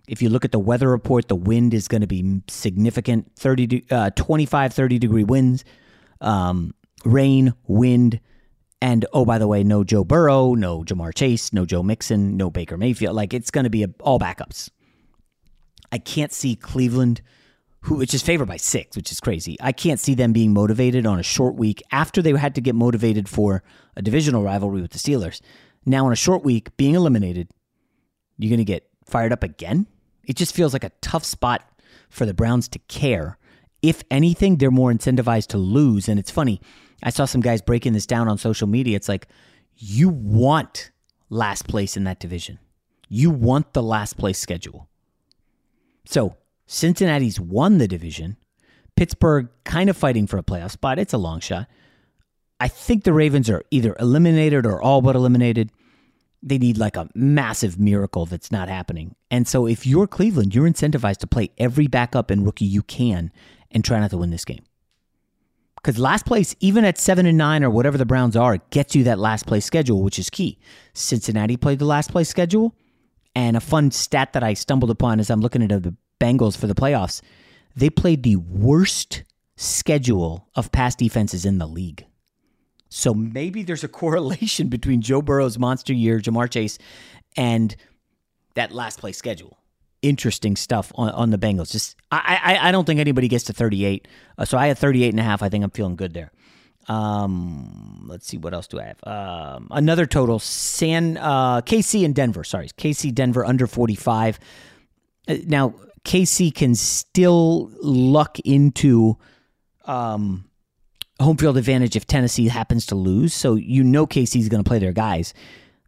If 0.06 0.20
you 0.20 0.28
look 0.28 0.44
at 0.44 0.52
the 0.52 0.58
weather 0.58 0.88
report, 0.88 1.28
the 1.28 1.36
wind 1.36 1.72
is 1.72 1.88
going 1.88 2.02
to 2.02 2.06
be 2.06 2.42
significant 2.48 3.32
30, 3.36 3.84
uh, 3.90 4.10
25, 4.10 4.72
30 4.72 4.98
degree 4.98 5.24
winds, 5.24 5.64
um, 6.20 6.74
rain, 7.04 7.54
wind, 7.66 8.20
and 8.84 9.06
oh, 9.14 9.24
by 9.24 9.38
the 9.38 9.48
way, 9.48 9.64
no 9.64 9.82
Joe 9.82 10.04
Burrow, 10.04 10.54
no 10.54 10.82
Ja'Marr 10.82 11.14
Chase, 11.14 11.54
no 11.54 11.64
Joe 11.64 11.82
Mixon, 11.82 12.36
no 12.36 12.50
Baker 12.50 12.76
Mayfield. 12.76 13.16
Like 13.16 13.32
it's 13.32 13.50
going 13.50 13.64
to 13.64 13.70
be 13.70 13.82
a, 13.82 13.88
all 14.00 14.18
backups. 14.18 14.68
I 15.90 15.96
can't 15.96 16.32
see 16.32 16.54
Cleveland, 16.54 17.22
who 17.80 17.94
which 17.94 18.12
is 18.12 18.20
favored 18.22 18.48
by 18.48 18.58
six, 18.58 18.94
which 18.94 19.10
is 19.10 19.20
crazy. 19.20 19.56
I 19.58 19.72
can't 19.72 19.98
see 19.98 20.14
them 20.14 20.34
being 20.34 20.52
motivated 20.52 21.06
on 21.06 21.18
a 21.18 21.22
short 21.22 21.54
week 21.54 21.82
after 21.92 22.20
they 22.20 22.32
had 22.32 22.54
to 22.56 22.60
get 22.60 22.74
motivated 22.74 23.26
for 23.26 23.62
a 23.96 24.02
divisional 24.02 24.42
rivalry 24.42 24.82
with 24.82 24.90
the 24.90 24.98
Steelers. 24.98 25.40
Now, 25.86 26.04
on 26.04 26.12
a 26.12 26.16
short 26.16 26.44
week, 26.44 26.76
being 26.76 26.94
eliminated, 26.94 27.48
you're 28.36 28.50
going 28.50 28.58
to 28.58 28.64
get 28.64 28.86
fired 29.06 29.32
up 29.32 29.42
again. 29.42 29.86
It 30.26 30.36
just 30.36 30.54
feels 30.54 30.72
like 30.72 30.84
a 30.84 30.92
tough 31.00 31.24
spot 31.24 31.68
for 32.08 32.26
the 32.26 32.34
Browns 32.34 32.68
to 32.68 32.78
care. 32.80 33.38
If 33.82 34.02
anything, 34.10 34.56
they're 34.56 34.70
more 34.70 34.92
incentivized 34.92 35.48
to 35.48 35.58
lose. 35.58 36.08
And 36.08 36.18
it's 36.18 36.30
funny, 36.30 36.60
I 37.02 37.10
saw 37.10 37.24
some 37.24 37.40
guys 37.40 37.60
breaking 37.60 37.92
this 37.92 38.06
down 38.06 38.28
on 38.28 38.38
social 38.38 38.66
media. 38.66 38.96
It's 38.96 39.08
like, 39.08 39.28
you 39.76 40.08
want 40.08 40.90
last 41.28 41.66
place 41.68 41.96
in 41.96 42.04
that 42.04 42.20
division, 42.20 42.58
you 43.08 43.30
want 43.30 43.72
the 43.72 43.82
last 43.82 44.16
place 44.16 44.38
schedule. 44.38 44.88
So, 46.06 46.36
Cincinnati's 46.66 47.40
won 47.40 47.78
the 47.78 47.88
division. 47.88 48.36
Pittsburgh 48.96 49.48
kind 49.64 49.90
of 49.90 49.96
fighting 49.96 50.26
for 50.26 50.38
a 50.38 50.42
playoff 50.42 50.70
spot. 50.70 50.98
It's 50.98 51.12
a 51.12 51.18
long 51.18 51.40
shot. 51.40 51.66
I 52.60 52.68
think 52.68 53.04
the 53.04 53.12
Ravens 53.12 53.50
are 53.50 53.62
either 53.70 53.96
eliminated 53.98 54.64
or 54.64 54.80
all 54.80 55.02
but 55.02 55.16
eliminated 55.16 55.70
they 56.44 56.58
need 56.58 56.76
like 56.76 56.96
a 56.96 57.08
massive 57.14 57.78
miracle 57.80 58.26
that's 58.26 58.52
not 58.52 58.68
happening. 58.68 59.16
And 59.30 59.48
so 59.48 59.66
if 59.66 59.86
you're 59.86 60.06
Cleveland, 60.06 60.54
you're 60.54 60.68
incentivized 60.68 61.18
to 61.18 61.26
play 61.26 61.50
every 61.56 61.86
backup 61.86 62.30
and 62.30 62.44
rookie 62.44 62.66
you 62.66 62.82
can 62.82 63.32
and 63.70 63.82
try 63.82 63.98
not 63.98 64.10
to 64.10 64.18
win 64.18 64.30
this 64.30 64.44
game. 64.44 64.62
Because 65.76 65.98
last 65.98 66.26
place, 66.26 66.54
even 66.60 66.84
at 66.84 66.98
seven 66.98 67.24
and 67.24 67.38
nine 67.38 67.64
or 67.64 67.70
whatever 67.70 67.96
the 67.96 68.06
Browns 68.06 68.36
are, 68.36 68.58
gets 68.70 68.94
you 68.94 69.04
that 69.04 69.18
last 69.18 69.46
place 69.46 69.64
schedule, 69.64 70.02
which 70.02 70.18
is 70.18 70.28
key. 70.30 70.58
Cincinnati 70.92 71.56
played 71.56 71.78
the 71.78 71.86
last 71.86 72.10
place 72.10 72.28
schedule. 72.28 72.74
And 73.34 73.56
a 73.56 73.60
fun 73.60 73.90
stat 73.90 74.32
that 74.34 74.44
I 74.44 74.54
stumbled 74.54 74.90
upon 74.90 75.20
as 75.20 75.28
I'm 75.30 75.40
looking 75.40 75.62
at 75.62 75.82
the 75.82 75.96
Bengals 76.20 76.56
for 76.56 76.66
the 76.66 76.74
playoffs, 76.74 77.20
they 77.74 77.90
played 77.90 78.22
the 78.22 78.36
worst 78.36 79.24
schedule 79.56 80.48
of 80.54 80.72
pass 80.72 80.94
defenses 80.94 81.44
in 81.44 81.58
the 81.58 81.66
league. 81.66 82.06
So 82.94 83.12
maybe 83.12 83.64
there's 83.64 83.82
a 83.82 83.88
correlation 84.02 84.68
between 84.68 85.00
Joe 85.02 85.20
Burrow's 85.20 85.58
monster 85.58 85.92
year, 85.92 86.20
Ja'Marr 86.20 86.48
Chase, 86.48 86.78
and 87.36 87.74
that 88.54 88.72
last 88.72 89.00
place 89.00 89.18
schedule. 89.18 89.58
Interesting 90.00 90.54
stuff 90.54 90.92
on, 90.94 91.10
on 91.10 91.30
the 91.30 91.38
Bengals. 91.38 91.72
Just 91.72 91.96
I, 92.12 92.38
I 92.42 92.68
I 92.68 92.72
don't 92.72 92.84
think 92.84 93.00
anybody 93.00 93.26
gets 93.26 93.44
to 93.44 93.52
38. 93.52 94.06
Uh, 94.38 94.44
so 94.44 94.58
I 94.58 94.68
had 94.68 94.78
38 94.78 95.08
and 95.08 95.18
a 95.18 95.22
half. 95.22 95.42
I 95.42 95.48
think 95.48 95.64
I'm 95.64 95.70
feeling 95.70 95.96
good 95.96 96.14
there. 96.14 96.30
Um, 96.86 98.04
let's 98.06 98.26
see 98.26 98.36
what 98.36 98.52
else 98.52 98.66
do 98.66 98.78
I 98.78 98.84
have. 98.84 99.00
Um, 99.04 99.68
another 99.70 100.04
total: 100.06 100.38
San 100.38 101.16
uh, 101.16 101.62
KC 101.62 102.04
and 102.04 102.14
Denver. 102.14 102.44
Sorry, 102.44 102.68
KC 102.68 103.14
Denver 103.14 103.44
under 103.44 103.66
forty 103.66 103.94
five. 103.94 104.38
Uh, 105.26 105.36
now 105.46 105.74
KC 106.04 106.54
can 106.54 106.74
still 106.74 107.70
luck 107.80 108.38
into 108.40 109.16
um, 109.86 110.44
home 111.24 111.36
field 111.36 111.56
advantage 111.56 111.96
if 111.96 112.06
Tennessee 112.06 112.48
happens 112.48 112.86
to 112.86 112.94
lose. 112.94 113.34
So 113.34 113.54
you 113.54 113.82
know 113.82 114.06
KC 114.06 114.40
is 114.40 114.48
going 114.48 114.62
to 114.62 114.68
play 114.68 114.78
their 114.78 114.92
guys. 114.92 115.34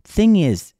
Thing 0.04 0.36
is, 0.36 0.72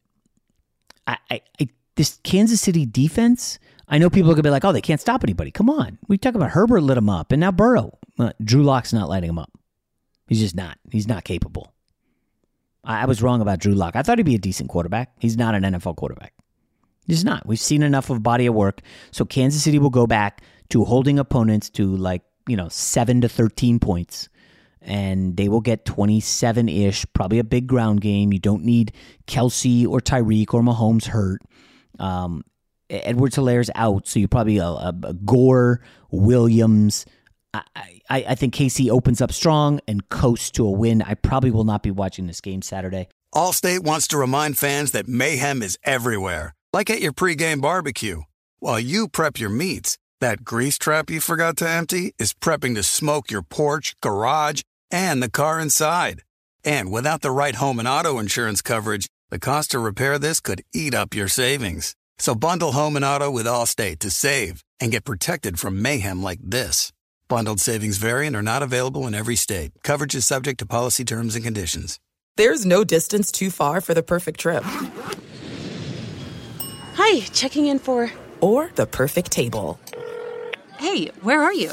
I, 1.07 1.19
I, 1.31 1.41
I 1.61 1.69
this 1.97 2.21
Kansas 2.23 2.61
City 2.61 2.87
defense. 2.87 3.59
I 3.89 3.99
know 3.99 4.11
people 4.11 4.31
are 4.31 4.35
gonna 4.35 4.43
be 4.43 4.51
like, 4.51 4.65
"Oh, 4.65 4.73
they 4.73 4.81
can't 4.81 5.01
stop 5.01 5.23
anybody." 5.25 5.51
Come 5.51 5.71
on, 5.71 5.99
we 6.09 6.19
talk 6.19 6.35
about 6.35 6.51
Herbert 6.51 6.83
lit 6.83 6.99
him 6.99 7.09
up, 7.09 7.33
and 7.33 7.41
now 7.41 7.53
Burrow. 7.53 7.99
Uh, 8.19 8.33
Drew 8.43 8.63
Lock's 8.63 8.93
not 8.93 9.09
lighting 9.09 9.31
him 9.31 9.39
up. 9.39 9.53
He's 10.27 10.41
just 10.41 10.57
not. 10.57 10.79
He's 10.91 11.07
not 11.07 11.25
capable. 11.25 11.73
I, 12.85 13.03
I 13.03 13.05
was 13.07 13.23
wrong 13.23 13.41
about 13.41 13.61
Drew 13.61 13.75
Lock. 13.75 13.95
I 13.97 14.03
thought 14.03 14.19
he'd 14.19 14.25
be 14.25 14.35
a 14.35 14.39
decent 14.39 14.69
quarterback. 14.69 15.13
He's 15.21 15.37
not 15.37 15.55
an 15.55 15.63
NFL 15.63 15.97
quarterback. 15.97 16.35
He's 17.07 17.25
not. 17.25 17.47
We've 17.47 17.61
seen 17.61 17.83
enough 17.83 18.11
of 18.11 18.23
body 18.23 18.47
of 18.47 18.55
work. 18.55 18.81
So 19.13 19.25
Kansas 19.25 19.63
City 19.63 19.79
will 19.79 19.91
go 19.91 20.07
back 20.07 20.43
to 20.71 20.85
holding 20.85 21.19
opponents 21.19 21.71
to 21.71 21.97
like 21.97 22.23
you 22.49 22.57
know 22.57 22.69
seven 22.69 23.21
to 23.21 23.29
thirteen 23.29 23.79
points 23.79 24.29
and 24.87 25.37
they 25.37 25.49
will 25.49 25.61
get 25.61 25.85
27 25.85 26.69
ish, 26.69 27.05
probably 27.13 27.39
a 27.39 27.45
big 27.45 27.67
ground 27.67 28.01
game. 28.01 28.33
You 28.33 28.39
don't 28.39 28.65
need 28.65 28.93
Kelce 29.27 29.87
or 29.87 30.01
Tyreek 30.01 30.55
or 30.55 30.63
Mahomes 30.63 31.07
hurt. 31.07 31.43
Um, 31.99 32.45
Edwards-Helaire's 32.89 33.71
out, 33.75 34.07
so 34.07 34.21
you 34.21 34.29
probably 34.29 34.59
a, 34.59 34.67
a, 34.67 34.95
a 35.03 35.13
Gore, 35.13 35.81
Williams. 36.11 37.05
I, 37.53 37.63
I, 38.09 38.25
I 38.29 38.35
think 38.37 38.55
KC 38.55 38.91
opens 38.91 39.21
up 39.21 39.33
strong 39.33 39.81
and 39.89 40.09
coasts 40.09 40.53
to 40.53 40.67
a 40.67 40.71
win. 40.71 41.03
I 41.03 41.15
probably 41.15 41.51
will 41.51 41.65
not 41.65 41.83
be 41.83 41.91
watching 41.91 42.29
this 42.29 42.41
game 42.41 42.63
Saturday. 42.63 43.09
Allstate 43.35 43.81
wants 43.81 44.07
to 44.09 44.19
remind 44.19 44.57
fans 44.57 44.93
that 44.93 45.09
mayhem 45.09 45.63
is 45.63 45.79
everywhere, 45.83 46.55
like 46.73 46.91
at 46.91 47.01
your 47.01 47.13
pregame 47.13 47.61
barbecue. 47.61 48.23
While 48.61 48.79
you 48.79 49.09
prep 49.09 49.41
your 49.41 49.51
meats, 49.51 49.99
that 50.21 50.45
grease 50.45 50.79
trap 50.79 51.11
you 51.11 51.21
forgot 51.21 51.57
to 51.59 51.69
empty 51.69 52.15
is 52.19 52.33
prepping 52.33 52.77
to 52.77 52.83
smoke 52.83 53.31
your 53.31 53.43
porch, 53.43 53.95
garage, 54.01 54.63
and 54.91 55.23
the 55.23 55.31
car 55.31 55.61
inside. 55.61 56.23
And 56.65 56.91
without 56.91 57.21
the 57.21 57.31
right 57.31 57.55
home 57.55 57.79
and 57.79 57.89
auto 57.89 58.19
insurance 58.19 58.63
coverage, 58.63 59.07
the 59.31 59.39
cost 59.39 59.73
to 59.73 59.79
repair 59.79 60.19
this 60.19 60.41
could 60.41 60.63
eat 60.73 60.95
up 60.95 61.15
your 61.15 61.29
savings. 61.29 61.95
So 62.19 62.35
bundle 62.35 62.73
home 62.73 62.97
and 62.97 63.05
auto 63.05 63.31
with 63.31 63.47
Allstate 63.47 63.99
to 64.01 64.11
save 64.11 64.63
and 64.81 64.91
get 64.91 65.05
protected 65.05 65.59
from 65.59 65.83
mayhem 65.83 66.23
like 66.23 66.41
this. 66.43 66.93
Bundled 67.29 67.61
savings 67.61 67.99
vary 67.99 68.27
and 68.27 68.37
are 68.37 68.43
not 68.43 68.63
available 68.63 69.07
in 69.07 69.15
every 69.15 69.37
state. 69.37 69.73
Coverage 69.83 70.15
is 70.15 70.27
subject 70.27 70.59
to 70.61 70.67
policy 70.67 71.05
terms 71.05 71.35
and 71.35 71.45
conditions. 71.45 71.99
There's 72.37 72.65
no 72.65 72.85
distance 72.85 73.33
too 73.33 73.51
far 73.51 73.81
for 73.81 73.95
the 73.95 74.03
perfect 74.03 74.41
trip. 74.41 74.63
Hi, 76.95 77.21
checking 77.33 77.67
in 77.67 77.79
for. 77.79 78.13
Or 78.41 78.71
the 78.75 78.87
perfect 78.87 79.33
table. 79.33 79.81
Hey, 80.79 81.07
where 81.23 81.43
are 81.43 81.55
you? 81.55 81.73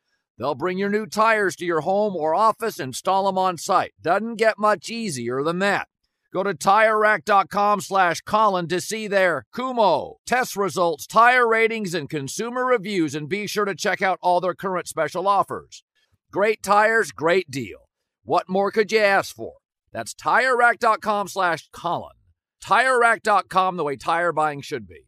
They'll 0.41 0.55
bring 0.55 0.79
your 0.79 0.89
new 0.89 1.05
tires 1.05 1.55
to 1.57 1.65
your 1.65 1.81
home 1.81 2.15
or 2.15 2.33
office, 2.33 2.79
install 2.79 3.27
them 3.27 3.37
on 3.37 3.59
site. 3.59 3.93
Doesn't 4.01 4.37
get 4.37 4.57
much 4.57 4.89
easier 4.89 5.43
than 5.43 5.59
that. 5.59 5.87
Go 6.33 6.41
to 6.41 6.55
TireRack.com 6.55 7.81
slash 7.81 8.21
Colin 8.21 8.67
to 8.69 8.81
see 8.81 9.05
their 9.05 9.45
Kumho 9.53 10.15
test 10.25 10.55
results, 10.55 11.05
tire 11.05 11.47
ratings, 11.47 11.93
and 11.93 12.09
consumer 12.09 12.65
reviews, 12.65 13.13
and 13.13 13.29
be 13.29 13.45
sure 13.45 13.65
to 13.65 13.75
check 13.75 14.01
out 14.01 14.17
all 14.23 14.41
their 14.41 14.55
current 14.55 14.87
special 14.87 15.27
offers. 15.27 15.83
Great 16.31 16.63
tires, 16.63 17.11
great 17.11 17.51
deal. 17.51 17.87
What 18.23 18.49
more 18.49 18.71
could 18.71 18.91
you 18.91 18.97
ask 18.97 19.35
for? 19.35 19.53
That's 19.93 20.15
TireRack.com 20.15 21.27
slash 21.27 21.69
Colin. 21.71 22.15
TireRack.com, 22.63 23.77
the 23.77 23.83
way 23.83 23.95
tire 23.95 24.31
buying 24.31 24.61
should 24.61 24.87
be. 24.87 25.05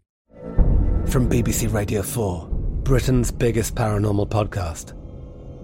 From 1.08 1.28
BBC 1.28 1.74
Radio 1.74 2.04
4, 2.04 2.50
Britain's 2.84 3.32
biggest 3.32 3.74
paranormal 3.74 4.30
podcast 4.30 4.94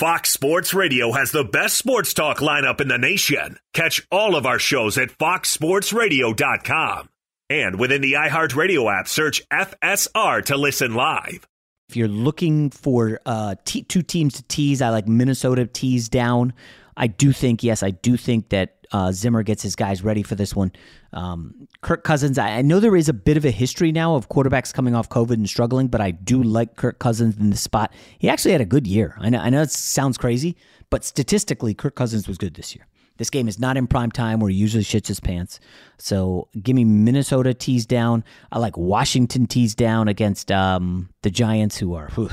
Fox 0.00 0.30
Sports 0.30 0.72
Radio 0.72 1.12
has 1.12 1.30
the 1.30 1.44
best 1.44 1.76
sports 1.76 2.14
talk 2.14 2.38
lineup 2.38 2.80
in 2.80 2.88
the 2.88 2.96
nation. 2.96 3.58
Catch 3.74 4.06
all 4.10 4.34
of 4.34 4.46
our 4.46 4.58
shows 4.58 4.96
at 4.96 5.10
foxsportsradio.com. 5.10 7.10
And 7.50 7.78
within 7.78 8.00
the 8.00 8.14
iHeartRadio 8.14 8.98
app, 8.98 9.08
search 9.08 9.46
FSR 9.50 10.42
to 10.46 10.56
listen 10.56 10.94
live. 10.94 11.46
If 11.90 11.96
you're 11.96 12.08
looking 12.08 12.70
for 12.70 13.20
uh, 13.26 13.56
t- 13.66 13.82
two 13.82 14.00
teams 14.00 14.36
to 14.36 14.42
tease, 14.44 14.80
I 14.80 14.88
like 14.88 15.06
Minnesota 15.06 15.66
tease 15.66 16.08
down. 16.08 16.54
I 16.96 17.06
do 17.06 17.30
think, 17.30 17.62
yes, 17.62 17.82
I 17.82 17.90
do 17.90 18.16
think 18.16 18.48
that 18.48 18.79
uh, 18.92 19.12
Zimmer 19.12 19.42
gets 19.42 19.62
his 19.62 19.76
guys 19.76 20.02
ready 20.02 20.22
for 20.22 20.34
this 20.34 20.54
one. 20.54 20.72
Um, 21.12 21.68
Kirk 21.80 22.02
Cousins, 22.04 22.38
I, 22.38 22.58
I, 22.58 22.62
know 22.62 22.80
there 22.80 22.96
is 22.96 23.08
a 23.08 23.12
bit 23.12 23.36
of 23.36 23.44
a 23.44 23.50
history 23.50 23.92
now 23.92 24.16
of 24.16 24.28
quarterbacks 24.28 24.72
coming 24.74 24.94
off 24.94 25.08
COVID 25.08 25.34
and 25.34 25.48
struggling, 25.48 25.88
but 25.88 26.00
I 26.00 26.10
do 26.10 26.42
like 26.42 26.76
Kirk 26.76 26.98
Cousins 26.98 27.36
in 27.36 27.50
the 27.50 27.56
spot. 27.56 27.92
He 28.18 28.28
actually 28.28 28.52
had 28.52 28.60
a 28.60 28.66
good 28.66 28.86
year. 28.86 29.16
I 29.18 29.30
know, 29.30 29.38
I 29.38 29.50
know 29.50 29.62
it 29.62 29.70
sounds 29.70 30.18
crazy, 30.18 30.56
but 30.90 31.04
statistically, 31.04 31.74
Kirk 31.74 31.94
Cousins 31.94 32.26
was 32.26 32.38
good 32.38 32.54
this 32.54 32.74
year. 32.74 32.86
This 33.16 33.30
game 33.30 33.48
is 33.48 33.58
not 33.58 33.76
in 33.76 33.86
prime 33.86 34.10
time 34.10 34.40
where 34.40 34.50
he 34.50 34.56
usually 34.56 34.82
shits 34.82 35.06
his 35.06 35.20
pants. 35.20 35.60
So 35.98 36.48
give 36.62 36.74
me 36.74 36.84
Minnesota 36.84 37.52
tease 37.52 37.84
down. 37.84 38.24
I 38.50 38.58
like 38.58 38.78
Washington 38.78 39.46
tease 39.46 39.74
down 39.74 40.08
against 40.08 40.50
um, 40.50 41.10
the 41.22 41.30
Giants, 41.30 41.76
who 41.76 41.94
are 41.94 42.08
whew, 42.14 42.30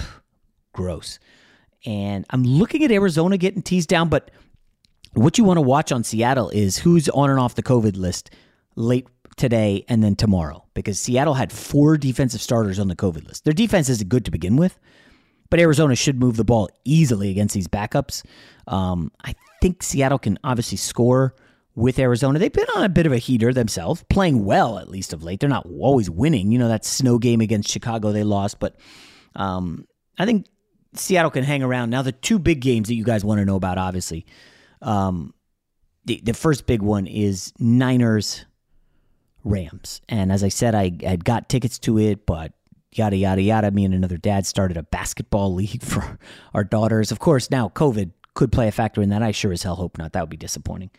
gross. 0.72 1.20
And 1.86 2.26
I'm 2.30 2.43
looking 2.43 2.86
at 2.86 2.91
Arizona 2.91 3.38
getting 3.38 3.62
teased 3.62 3.89
down, 3.89 4.08
but 4.08 4.32
what 5.23 5.38
you 5.38 5.43
want 5.43 5.58
to 5.58 5.62
watch 5.62 5.91
on 5.91 6.03
Seattle 6.03 6.49
is 6.49 6.77
who's 6.77 7.10
on 7.10 7.30
and 7.30 7.39
off 7.39 7.56
the 7.56 7.63
COVID 7.63 7.97
list 7.97 8.30
late 8.75 9.08
today 9.36 9.86
and 9.88 10.03
then 10.03 10.15
tomorrow 10.15 10.65
because 10.73 10.99
Seattle 10.99 11.36
had 11.36 11.51
four 11.51 11.97
defensive 11.97 12.41
starters 12.41 12.80
on 12.80 12.88
the 12.88 12.95
COVID 12.95 13.27
list. 13.27 13.43
Their 13.43 13.53
defense 13.53 13.89
isn't 13.89 14.10
good 14.10 14.25
to 14.25 14.32
begin 14.32 14.58
with, 14.58 14.80
but 15.49 15.60
Arizona 15.60 15.95
should 15.95 16.19
move 16.19 16.38
the 16.38 16.43
ball 16.43 16.69
easily 16.84 17.30
against 17.30 17.53
these 17.53 17.67
backups. 17.67 18.23
Um, 18.67 19.12
I 19.23 19.36
think 19.62 19.84
Seattle 19.84 20.19
can 20.19 20.38
obviously 20.43 20.77
score 20.77 21.36
with 21.75 21.99
Arizona. 21.99 22.39
They've 22.39 22.51
been 22.51 22.65
on 22.75 22.84
a 22.84 22.89
bit 22.89 23.06
of 23.06 23.12
a 23.12 23.17
heater 23.17 23.53
themselves, 23.53 24.03
playing 24.10 24.43
well 24.43 24.80
at 24.80 24.89
least 24.89 25.13
of 25.13 25.23
late. 25.23 25.39
They're 25.39 25.49
not 25.49 25.67
always 25.80 26.10
winning. 26.10 26.51
You 26.51 26.58
know, 26.60 26.67
that 26.67 26.84
snow 26.84 27.19
game 27.19 27.39
against 27.39 27.69
Chicago 27.69 28.12
they 28.12 28.23
lost, 28.23 28.60
but 28.60 28.75
um, 29.36 29.88
I 30.17 30.25
think 30.25 30.47
Seattle 30.93 31.32
can 31.32 31.43
hang 31.43 31.62
around. 31.62 31.91
Now, 31.91 32.01
the 32.01 32.12
two 32.12 32.39
big 32.39 32.62
games 32.62 32.88
that 32.88 32.95
you 32.95 33.03
guys 33.03 33.23
want 33.23 33.39
to 33.39 33.45
know 33.45 33.56
about, 33.56 33.77
obviously, 33.77 34.25
um, 34.82 35.34
the, 36.06 36.22
the 36.24 36.34
first 36.34 36.66
big 36.66 36.82
one 36.82 37.08
is 37.08 37.54
Niners 37.60 38.46
Rams. 39.44 40.02
And 40.10 40.32
as 40.32 40.44
I 40.44 40.50
said, 40.50 40.76
I 40.76 40.92
had 41.02 41.26
got 41.26 41.50
tickets 41.50 41.80
to 41.80 42.00
it, 42.00 42.26
but 42.26 42.54
yada, 42.92 43.16
yada, 43.16 43.42
yada. 43.42 43.72
Me 43.72 43.86
and 43.86 43.94
another 43.94 44.18
dad 44.18 44.46
started 44.46 44.78
a 44.78 44.84
basketball 44.84 45.54
league 45.56 45.82
for 45.82 46.20
our 46.54 46.63
daughters. 46.63 47.12
Of 47.12 47.20
course, 47.20 47.52
now 47.52 47.70
COVID 47.70 48.12
could 48.34 48.52
play 48.52 48.68
a 48.68 48.72
factor 48.72 49.02
in 49.02 49.10
that. 49.10 49.24
I 49.24 49.32
sure 49.32 49.52
as 49.52 49.63
hell 49.63 49.76
hope 49.76 49.98
not. 49.98 50.13
That 50.13 50.22
would 50.22 50.30
be 50.30 50.38
disappointing. 50.38 50.92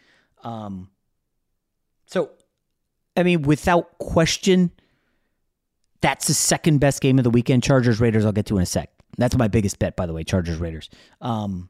Um, 0.43 0.91
so, 2.07 2.31
I 3.17 3.23
mean, 3.23 3.43
without 3.43 3.99
question, 3.99 4.71
that's 6.01 6.27
the 6.27 6.35
second 6.35 6.79
best 6.79 7.01
game 7.01 7.19
of 7.19 7.25
the 7.25 7.31
weekend. 7.31 7.63
Chargers 7.63 8.01
Raiders. 8.01 8.25
I'll 8.25 8.33
get 8.33 8.47
to 8.47 8.57
in 8.57 8.63
a 8.63 8.67
sec. 8.67 8.91
That's 9.17 9.37
my 9.37 9.49
biggest 9.49 9.79
bet, 9.79 9.97
by 9.97 10.07
the 10.07 10.13
way. 10.13 10.25
Chargers 10.25 10.59
Raiders. 10.59 10.91
Um, 11.21 11.69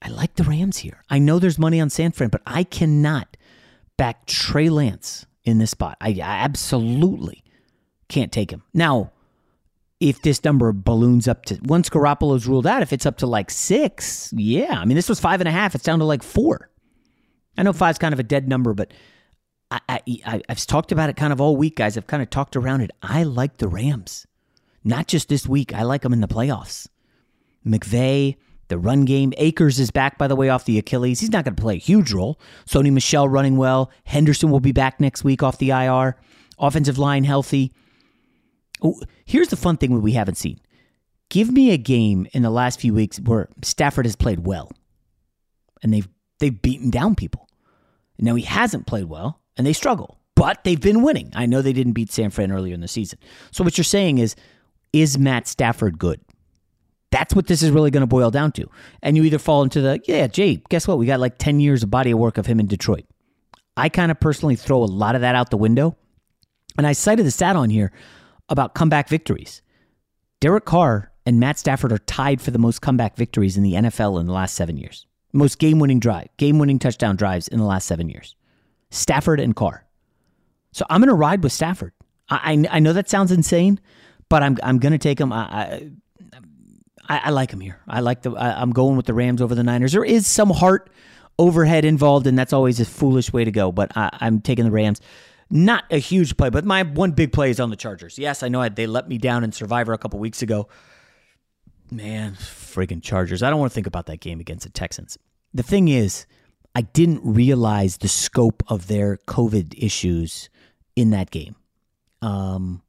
I 0.00 0.08
like 0.10 0.34
the 0.34 0.44
Rams 0.44 0.78
here. 0.78 1.02
I 1.10 1.18
know 1.18 1.38
there's 1.38 1.58
money 1.58 1.80
on 1.80 1.90
San 1.90 2.12
Fran, 2.12 2.30
but 2.30 2.42
I 2.46 2.64
cannot 2.64 3.36
back 3.96 4.26
Trey 4.26 4.68
Lance 4.68 5.26
in 5.44 5.58
this 5.58 5.72
spot. 5.72 5.96
I, 6.00 6.10
I 6.10 6.44
absolutely 6.44 7.42
can't 8.08 8.32
take 8.32 8.50
him 8.50 8.62
now. 8.72 9.12
If 10.00 10.22
this 10.22 10.44
number 10.44 10.72
balloons 10.72 11.26
up 11.26 11.44
to 11.46 11.58
once 11.64 11.90
Garoppolo's 11.90 12.46
ruled 12.46 12.68
out, 12.68 12.82
if 12.82 12.92
it's 12.92 13.04
up 13.04 13.16
to 13.18 13.26
like 13.26 13.50
six, 13.50 14.32
yeah. 14.36 14.78
I 14.78 14.84
mean, 14.84 14.94
this 14.94 15.08
was 15.08 15.18
five 15.18 15.40
and 15.40 15.48
a 15.48 15.50
half. 15.52 15.74
It's 15.74 15.82
down 15.82 15.98
to 15.98 16.04
like 16.04 16.22
four. 16.22 16.70
I 17.56 17.64
know 17.64 17.72
five's 17.72 17.98
kind 17.98 18.12
of 18.12 18.20
a 18.20 18.22
dead 18.22 18.48
number, 18.48 18.74
but 18.74 18.92
I, 19.70 20.00
I, 20.24 20.40
I've 20.48 20.64
talked 20.66 20.92
about 20.92 21.10
it 21.10 21.16
kind 21.16 21.32
of 21.32 21.40
all 21.40 21.56
week, 21.56 21.76
guys. 21.76 21.96
I've 21.96 22.06
kind 22.06 22.22
of 22.22 22.30
talked 22.30 22.54
around 22.54 22.82
it. 22.82 22.92
I 23.02 23.24
like 23.24 23.56
the 23.56 23.66
Rams, 23.66 24.26
not 24.84 25.08
just 25.08 25.28
this 25.28 25.48
week. 25.48 25.74
I 25.74 25.82
like 25.82 26.02
them 26.02 26.12
in 26.12 26.20
the 26.20 26.28
playoffs. 26.28 26.88
McVay, 27.66 28.36
the 28.68 28.78
run 28.78 29.04
game. 29.04 29.32
Akers 29.36 29.78
is 29.78 29.90
back, 29.90 30.18
by 30.18 30.28
the 30.28 30.36
way, 30.36 30.48
off 30.48 30.64
the 30.64 30.78
Achilles. 30.78 31.20
He's 31.20 31.30
not 31.30 31.44
going 31.44 31.56
to 31.56 31.60
play 31.60 31.74
a 31.74 31.78
huge 31.78 32.12
role. 32.12 32.38
Sony 32.66 32.92
Michel 32.92 33.28
running 33.28 33.56
well. 33.56 33.90
Henderson 34.04 34.50
will 34.50 34.60
be 34.60 34.72
back 34.72 35.00
next 35.00 35.24
week 35.24 35.42
off 35.42 35.58
the 35.58 35.70
IR. 35.70 36.16
Offensive 36.58 36.98
line 36.98 37.24
healthy. 37.24 37.72
Here's 39.24 39.48
the 39.48 39.56
fun 39.56 39.76
thing 39.76 40.00
we 40.00 40.12
haven't 40.12 40.36
seen. 40.36 40.60
Give 41.30 41.50
me 41.50 41.72
a 41.72 41.76
game 41.76 42.26
in 42.32 42.42
the 42.42 42.50
last 42.50 42.80
few 42.80 42.94
weeks 42.94 43.18
where 43.18 43.48
Stafford 43.62 44.06
has 44.06 44.16
played 44.16 44.46
well, 44.46 44.70
and 45.82 45.92
they've 45.92 46.08
they've 46.38 46.62
beaten 46.62 46.90
down 46.90 47.14
people. 47.14 47.48
Now 48.18 48.34
he 48.34 48.44
hasn't 48.44 48.86
played 48.86 49.04
well 49.04 49.40
and 49.56 49.66
they 49.66 49.72
struggle, 49.72 50.18
but 50.34 50.64
they've 50.64 50.80
been 50.80 51.02
winning. 51.02 51.30
I 51.34 51.46
know 51.46 51.62
they 51.62 51.72
didn't 51.72 51.92
beat 51.92 52.12
San 52.12 52.30
Fran 52.30 52.52
earlier 52.52 52.74
in 52.74 52.80
the 52.80 52.88
season. 52.88 53.18
So 53.50 53.62
what 53.62 53.76
you're 53.76 53.84
saying 53.84 54.18
is, 54.18 54.34
is 54.92 55.18
Matt 55.18 55.46
Stafford 55.46 55.98
good? 55.98 56.20
That's 57.10 57.34
what 57.34 57.46
this 57.46 57.62
is 57.62 57.70
really 57.70 57.90
going 57.90 58.02
to 58.02 58.06
boil 58.06 58.30
down 58.30 58.52
to. 58.52 58.68
And 59.02 59.16
you 59.16 59.24
either 59.24 59.38
fall 59.38 59.62
into 59.62 59.80
the, 59.80 60.00
yeah, 60.06 60.26
Jay, 60.26 60.62
guess 60.68 60.86
what? 60.86 60.98
We 60.98 61.06
got 61.06 61.20
like 61.20 61.38
10 61.38 61.60
years 61.60 61.82
of 61.82 61.90
body 61.90 62.10
of 62.10 62.18
work 62.18 62.38
of 62.38 62.46
him 62.46 62.60
in 62.60 62.66
Detroit. 62.66 63.06
I 63.76 63.88
kind 63.88 64.10
of 64.10 64.20
personally 64.20 64.56
throw 64.56 64.82
a 64.82 64.84
lot 64.84 65.14
of 65.14 65.22
that 65.22 65.34
out 65.34 65.50
the 65.50 65.56
window. 65.56 65.96
And 66.76 66.86
I 66.86 66.92
cited 66.92 67.24
the 67.24 67.30
stat 67.30 67.56
on 67.56 67.70
here 67.70 67.92
about 68.48 68.74
comeback 68.74 69.08
victories. 69.08 69.62
Derek 70.40 70.64
Carr 70.64 71.12
and 71.24 71.40
Matt 71.40 71.58
Stafford 71.58 71.92
are 71.92 71.98
tied 71.98 72.40
for 72.40 72.50
the 72.50 72.58
most 72.58 72.82
comeback 72.82 73.16
victories 73.16 73.56
in 73.56 73.62
the 73.62 73.74
NFL 73.74 74.20
in 74.20 74.26
the 74.26 74.32
last 74.32 74.54
seven 74.54 74.76
years 74.76 75.06
most 75.32 75.58
game 75.58 75.78
winning 75.78 76.00
drive, 76.00 76.28
game 76.36 76.58
winning 76.58 76.78
touchdown 76.78 77.16
drives 77.16 77.48
in 77.48 77.58
the 77.58 77.64
last 77.64 77.86
seven 77.86 78.08
years. 78.08 78.36
Stafford 78.90 79.40
and 79.40 79.54
Carr. 79.54 79.84
So 80.72 80.84
I'm 80.88 81.00
going 81.00 81.08
to 81.08 81.14
ride 81.14 81.42
with 81.42 81.52
Stafford. 81.52 81.92
I, 82.28 82.64
I, 82.70 82.76
I 82.76 82.78
know 82.78 82.92
that 82.92 83.08
sounds 83.08 83.32
insane, 83.32 83.80
but 84.28 84.42
I'm 84.42 84.58
I'm 84.62 84.78
going 84.78 84.92
to 84.92 84.98
take 84.98 85.20
him. 85.20 85.32
I, 85.32 85.38
I, 85.38 85.90
I 87.08 87.30
like 87.30 87.50
him 87.50 87.60
here. 87.60 87.80
I 87.88 88.00
like 88.00 88.22
the. 88.22 88.32
I, 88.32 88.60
I'm 88.60 88.72
going 88.72 88.96
with 88.96 89.06
the 89.06 89.14
Rams 89.14 89.40
over 89.40 89.54
the 89.54 89.62
Niners. 89.62 89.92
There 89.92 90.04
is 90.04 90.26
some 90.26 90.50
heart 90.50 90.90
overhead 91.38 91.84
involved, 91.84 92.26
and 92.26 92.38
that's 92.38 92.52
always 92.52 92.80
a 92.80 92.84
foolish 92.84 93.32
way 93.32 93.44
to 93.44 93.50
go. 93.50 93.72
But 93.72 93.96
I, 93.96 94.10
I'm 94.20 94.40
taking 94.40 94.64
the 94.64 94.70
Rams. 94.70 95.00
Not 95.50 95.84
a 95.90 95.98
huge 95.98 96.36
play, 96.36 96.50
but 96.50 96.66
my 96.66 96.82
one 96.82 97.12
big 97.12 97.32
play 97.32 97.50
is 97.50 97.58
on 97.58 97.70
the 97.70 97.76
Chargers. 97.76 98.18
Yes, 98.18 98.42
I 98.42 98.48
know 98.48 98.68
they 98.68 98.86
let 98.86 99.08
me 99.08 99.16
down 99.16 99.44
in 99.44 99.52
Survivor 99.52 99.94
a 99.94 99.98
couple 99.98 100.20
weeks 100.20 100.42
ago. 100.42 100.68
Man, 101.90 102.34
friggin' 102.34 103.02
Chargers. 103.02 103.42
I 103.42 103.48
don't 103.48 103.58
want 103.58 103.72
to 103.72 103.74
think 103.74 103.86
about 103.86 104.06
that 104.06 104.20
game 104.20 104.40
against 104.40 104.64
the 104.64 104.70
Texans. 104.70 105.16
The 105.54 105.62
thing 105.62 105.88
is, 105.88 106.26
I 106.74 106.82
didn't 106.82 107.22
realize 107.24 107.96
the 107.96 108.08
scope 108.08 108.62
of 108.68 108.88
their 108.88 109.16
COVID 109.26 109.74
issues 109.82 110.50
in 110.96 111.10
that 111.10 111.30
game. 111.30 111.56
Um, 112.20 112.82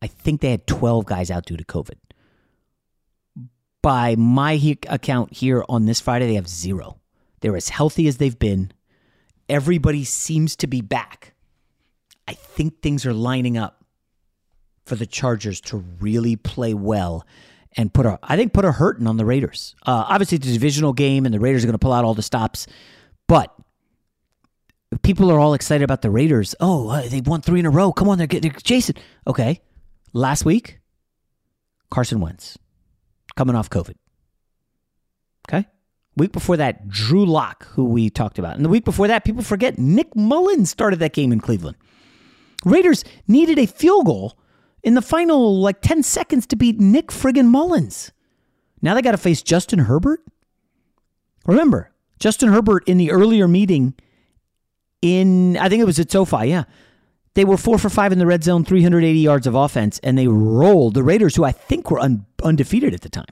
I 0.00 0.06
think 0.06 0.40
they 0.40 0.52
had 0.52 0.68
12 0.68 1.04
guys 1.04 1.32
out 1.32 1.46
due 1.46 1.56
to 1.56 1.64
COVID. 1.64 1.96
By 3.82 4.16
my 4.16 4.56
he- 4.56 4.78
account 4.88 5.32
here 5.32 5.64
on 5.68 5.86
this 5.86 6.00
Friday, 6.00 6.26
they 6.26 6.34
have 6.34 6.48
zero. 6.48 7.00
They're 7.40 7.56
as 7.56 7.68
healthy 7.68 8.08
as 8.08 8.16
they've 8.16 8.38
been. 8.38 8.72
Everybody 9.48 10.04
seems 10.04 10.56
to 10.56 10.66
be 10.66 10.80
back. 10.80 11.34
I 12.26 12.34
think 12.34 12.82
things 12.82 13.06
are 13.06 13.14
lining 13.14 13.56
up 13.56 13.84
for 14.84 14.96
the 14.96 15.06
Chargers 15.06 15.60
to 15.62 15.76
really 16.00 16.36
play 16.36 16.74
well 16.74 17.26
and 17.76 17.92
put 17.92 18.06
a 18.06 18.18
I 18.22 18.36
think 18.36 18.52
put 18.52 18.64
a 18.64 18.72
hurting 18.72 19.06
on 19.06 19.16
the 19.16 19.24
Raiders. 19.24 19.74
Uh, 19.86 20.04
obviously, 20.08 20.36
it's 20.36 20.48
a 20.48 20.52
divisional 20.52 20.92
game, 20.92 21.24
and 21.24 21.34
the 21.34 21.40
Raiders 21.40 21.62
are 21.62 21.66
going 21.66 21.74
to 21.74 21.78
pull 21.78 21.92
out 21.92 22.04
all 22.04 22.14
the 22.14 22.22
stops, 22.22 22.66
but 23.26 23.54
people 25.02 25.30
are 25.30 25.38
all 25.38 25.54
excited 25.54 25.84
about 25.84 26.02
the 26.02 26.10
Raiders. 26.10 26.54
Oh, 26.60 26.88
uh, 26.88 27.08
they 27.08 27.20
won 27.20 27.42
three 27.42 27.60
in 27.60 27.66
a 27.66 27.70
row. 27.70 27.92
Come 27.92 28.08
on, 28.08 28.18
they're 28.18 28.26
getting 28.26 28.52
Jason. 28.62 28.96
Okay, 29.26 29.60
last 30.12 30.44
week, 30.44 30.80
Carson 31.90 32.20
Wentz 32.20 32.58
coming 33.38 33.54
off 33.54 33.70
COVID. 33.70 33.94
Okay. 35.48 35.64
Week 36.16 36.32
before 36.32 36.56
that, 36.56 36.88
Drew 36.88 37.24
Lock, 37.24 37.68
who 37.68 37.84
we 37.84 38.10
talked 38.10 38.40
about. 38.40 38.56
And 38.56 38.64
the 38.64 38.68
week 38.68 38.84
before 38.84 39.06
that, 39.06 39.24
people 39.24 39.44
forget 39.44 39.78
Nick 39.78 40.12
Mullens 40.16 40.68
started 40.68 40.98
that 40.98 41.12
game 41.12 41.30
in 41.30 41.40
Cleveland. 41.40 41.76
Raiders 42.64 43.04
needed 43.28 43.56
a 43.60 43.66
field 43.66 44.06
goal 44.06 44.36
in 44.82 44.94
the 44.94 45.02
final 45.02 45.60
like 45.60 45.80
10 45.82 46.02
seconds 46.02 46.48
to 46.48 46.56
beat 46.56 46.80
Nick 46.80 47.08
friggin' 47.08 47.46
Mullens. 47.46 48.10
Now 48.82 48.94
they 48.94 49.02
got 49.02 49.12
to 49.12 49.16
face 49.16 49.40
Justin 49.40 49.78
Herbert. 49.78 50.20
Remember, 51.46 51.92
Justin 52.18 52.48
Herbert 52.48 52.88
in 52.88 52.98
the 52.98 53.12
earlier 53.12 53.46
meeting 53.46 53.94
in, 55.00 55.56
I 55.58 55.68
think 55.68 55.80
it 55.80 55.86
was 55.86 56.00
at 56.00 56.10
SoFi, 56.10 56.48
yeah. 56.48 56.64
They 57.34 57.44
were 57.44 57.56
four 57.56 57.78
for 57.78 57.88
five 57.88 58.12
in 58.12 58.18
the 58.18 58.26
red 58.26 58.42
zone, 58.42 58.64
380 58.64 59.18
yards 59.18 59.46
of 59.46 59.54
offense, 59.54 59.98
and 60.02 60.18
they 60.18 60.28
rolled 60.28 60.94
the 60.94 61.02
Raiders, 61.02 61.36
who 61.36 61.44
I 61.44 61.52
think 61.52 61.90
were 61.90 62.00
un, 62.00 62.26
undefeated 62.42 62.94
at 62.94 63.02
the 63.02 63.08
time. 63.08 63.26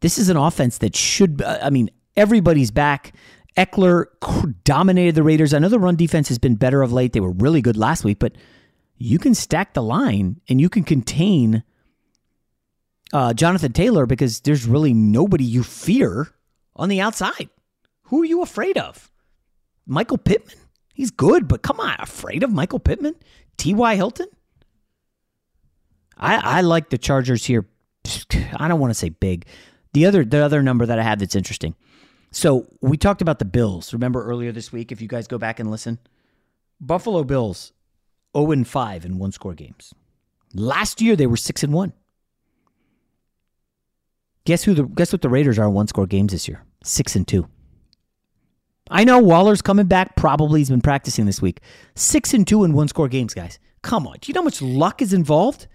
This 0.00 0.18
is 0.18 0.28
an 0.28 0.36
offense 0.36 0.78
that 0.78 0.96
should, 0.96 1.42
I 1.42 1.70
mean, 1.70 1.90
everybody's 2.16 2.70
back. 2.70 3.12
Ekeler 3.56 4.06
dominated 4.64 5.14
the 5.14 5.22
Raiders. 5.22 5.52
I 5.52 5.58
know 5.58 5.68
the 5.68 5.78
run 5.78 5.96
defense 5.96 6.28
has 6.28 6.38
been 6.38 6.54
better 6.54 6.82
of 6.82 6.92
late. 6.92 7.12
They 7.12 7.20
were 7.20 7.32
really 7.32 7.60
good 7.60 7.76
last 7.76 8.04
week, 8.04 8.18
but 8.18 8.32
you 8.96 9.18
can 9.18 9.34
stack 9.34 9.74
the 9.74 9.82
line 9.82 10.40
and 10.48 10.60
you 10.60 10.68
can 10.68 10.84
contain 10.84 11.62
uh, 13.12 13.34
Jonathan 13.34 13.72
Taylor 13.72 14.06
because 14.06 14.40
there's 14.40 14.66
really 14.66 14.94
nobody 14.94 15.44
you 15.44 15.62
fear 15.62 16.28
on 16.76 16.88
the 16.88 17.00
outside. 17.00 17.48
Who 18.04 18.22
are 18.22 18.26
you 18.26 18.42
afraid 18.42 18.78
of? 18.78 19.10
Michael 19.86 20.18
Pittman? 20.18 20.56
He's 21.00 21.10
good, 21.10 21.48
but 21.48 21.62
come 21.62 21.80
on, 21.80 21.96
afraid 21.98 22.42
of 22.42 22.52
Michael 22.52 22.78
Pittman? 22.78 23.14
T.Y. 23.56 23.96
Hilton? 23.96 24.26
I, 26.18 26.58
I 26.58 26.60
like 26.60 26.90
the 26.90 26.98
Chargers 26.98 27.46
here. 27.46 27.64
I 28.54 28.68
don't 28.68 28.78
want 28.78 28.90
to 28.90 28.98
say 28.98 29.08
big. 29.08 29.46
The 29.94 30.04
other 30.04 30.26
the 30.26 30.44
other 30.44 30.62
number 30.62 30.84
that 30.84 30.98
I 30.98 31.02
have 31.02 31.20
that's 31.20 31.34
interesting. 31.34 31.74
So 32.32 32.66
we 32.82 32.98
talked 32.98 33.22
about 33.22 33.38
the 33.38 33.46
Bills. 33.46 33.94
Remember 33.94 34.22
earlier 34.22 34.52
this 34.52 34.72
week, 34.72 34.92
if 34.92 35.00
you 35.00 35.08
guys 35.08 35.26
go 35.26 35.38
back 35.38 35.58
and 35.58 35.70
listen? 35.70 35.98
Buffalo 36.82 37.24
Bills 37.24 37.72
0 38.36 38.50
and 38.50 38.68
5 38.68 39.06
in 39.06 39.18
one 39.18 39.32
score 39.32 39.54
games. 39.54 39.94
Last 40.52 41.00
year 41.00 41.16
they 41.16 41.26
were 41.26 41.38
6 41.38 41.62
and 41.62 41.72
1. 41.72 41.94
Guess 44.44 44.64
who 44.64 44.74
the 44.74 44.82
guess 44.82 45.12
what 45.12 45.22
the 45.22 45.30
Raiders 45.30 45.58
are 45.58 45.64
in 45.64 45.72
one 45.72 45.86
score 45.86 46.06
games 46.06 46.32
this 46.32 46.46
year? 46.46 46.62
6 46.84 47.16
and 47.16 47.26
2. 47.26 47.48
I 48.90 49.04
know 49.04 49.18
Waller's 49.20 49.62
coming 49.62 49.86
back, 49.86 50.16
probably 50.16 50.60
he's 50.60 50.68
been 50.68 50.80
practicing 50.80 51.26
this 51.26 51.40
week. 51.40 51.60
6 51.94 52.34
and 52.34 52.46
2 52.46 52.64
in 52.64 52.72
one 52.72 52.88
score 52.88 53.08
games, 53.08 53.34
guys. 53.34 53.58
Come 53.82 54.06
on. 54.06 54.16
Do 54.20 54.28
you 54.30 54.34
know 54.34 54.40
how 54.40 54.44
much 54.44 54.60
luck 54.60 55.00
is 55.00 55.12
involved 55.12 55.68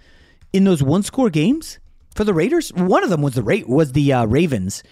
in 0.54 0.66
those 0.66 0.84
one 0.84 1.02
score 1.02 1.30
games 1.30 1.80
for 2.14 2.24
the 2.24 2.34
Raiders? 2.34 2.72
One 2.74 3.04
of 3.04 3.10
them 3.10 3.22
was 3.22 3.34
the 3.34 3.42
Ra- 3.42 3.66
was 3.66 3.94
the 3.94 4.14
uh, 4.14 4.26
Ravens. 4.26 4.84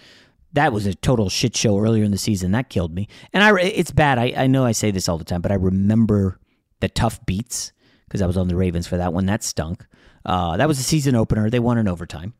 That 0.54 0.72
was 0.72 0.86
a 0.86 0.94
total 0.94 1.28
shit 1.28 1.56
show 1.56 1.78
earlier 1.78 2.04
in 2.04 2.10
the 2.10 2.18
season. 2.18 2.52
That 2.52 2.70
killed 2.70 2.94
me. 2.94 3.08
And 3.32 3.44
I 3.44 3.60
it's 3.60 3.90
bad. 3.90 4.18
I, 4.18 4.32
I 4.36 4.46
know 4.46 4.64
I 4.64 4.72
say 4.72 4.90
this 4.90 5.08
all 5.08 5.18
the 5.18 5.24
time, 5.24 5.42
but 5.42 5.52
I 5.52 5.56
remember 5.56 6.40
the 6.80 6.88
tough 6.88 7.24
beats 7.26 7.72
because 8.06 8.22
I 8.22 8.26
was 8.26 8.36
on 8.36 8.48
the 8.48 8.56
Ravens 8.56 8.86
for 8.86 8.96
that 8.96 9.12
one. 9.12 9.26
That 9.26 9.42
stunk. 9.42 9.86
Uh, 10.24 10.56
that 10.56 10.68
was 10.68 10.78
a 10.78 10.82
season 10.82 11.14
opener. 11.14 11.50
They 11.50 11.58
won 11.58 11.78
in 11.78 11.88
overtime. 11.88 12.34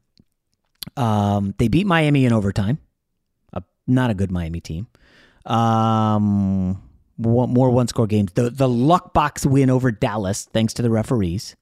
Um, 0.96 1.54
they 1.58 1.68
beat 1.68 1.86
Miami 1.86 2.24
in 2.24 2.32
overtime. 2.32 2.78
Uh, 3.52 3.60
not 3.86 4.10
a 4.10 4.14
good 4.14 4.30
Miami 4.30 4.60
team. 4.60 4.86
Um, 5.44 6.82
more 7.18 7.70
one 7.70 7.88
score 7.88 8.06
games. 8.06 8.32
The 8.32 8.50
the 8.50 8.68
luck 8.68 9.12
box 9.12 9.46
win 9.46 9.70
over 9.70 9.90
Dallas, 9.90 10.44
thanks 10.52 10.74
to 10.74 10.82
the 10.82 10.90
referees. 10.90 11.56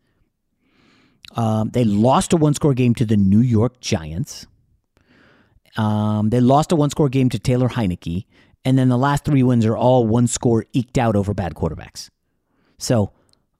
Um, 1.35 1.71
they 1.71 1.85
lost 1.85 2.33
a 2.33 2.37
one 2.37 2.55
score 2.55 2.75
game 2.75 2.95
to 2.97 3.05
the 3.05 3.17
New 3.17 3.41
York 3.41 3.81
Giants. 3.81 4.47
Um, 5.77 6.31
they 6.31 6.41
lost 6.41 6.73
a 6.73 6.77
one 6.77 6.91
score 6.91 7.09
game 7.09 7.31
to 7.31 7.39
Taylor 7.39 7.69
Heinicke. 7.69 8.27
And 8.65 8.79
then 8.79 8.89
the 8.89 8.99
last 8.99 9.25
three 9.25 9.43
wins 9.43 9.67
are 9.67 9.77
all 9.77 10.07
one 10.07 10.27
score 10.27 10.67
eked 10.73 10.99
out 10.99 11.17
over 11.17 11.35
bad 11.35 11.55
quarterbacks. 11.55 12.11
So 12.79 13.13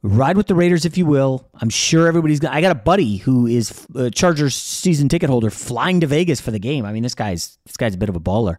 ride 0.03 0.37
with 0.37 0.47
the 0.47 0.55
Raiders 0.55 0.85
if 0.85 0.97
you 0.97 1.07
will. 1.07 1.49
I'm 1.55 1.71
sure 1.71 2.07
everybody's 2.07 2.41
got. 2.41 2.53
I 2.53 2.61
got 2.61 2.73
a 2.73 2.77
buddy 2.77 3.17
who 3.17 3.47
is 3.47 3.87
a 3.95 4.11
Chargers 4.11 4.55
season 4.55 5.09
ticket 5.09 5.29
holder 5.29 5.51
flying 5.51 6.01
to 6.01 6.07
Vegas 6.07 6.41
for 6.41 6.51
the 6.51 6.59
game. 6.59 6.85
I 6.85 6.93
mean, 6.93 7.03
this 7.03 7.15
guy's 7.15 7.59
this 7.67 7.77
guy's 7.77 7.95
a 7.95 7.99
bit 7.99 8.09
of 8.09 8.17
a 8.17 8.21
baller. 8.21 8.57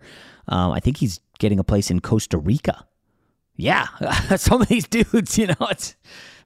Um, 0.48 0.72
I 0.72 0.80
think 0.80 0.98
he's 0.98 1.22
getting 1.44 1.60
a 1.60 1.64
place 1.64 1.92
in 1.92 2.00
Costa 2.00 2.38
Rica. 2.38 2.88
Yeah, 3.58 3.88
some 4.38 4.62
of 4.62 4.70
these 4.70 4.88
dudes, 4.88 5.38
you 5.38 5.48
know, 5.48 5.68
it's 5.70 5.96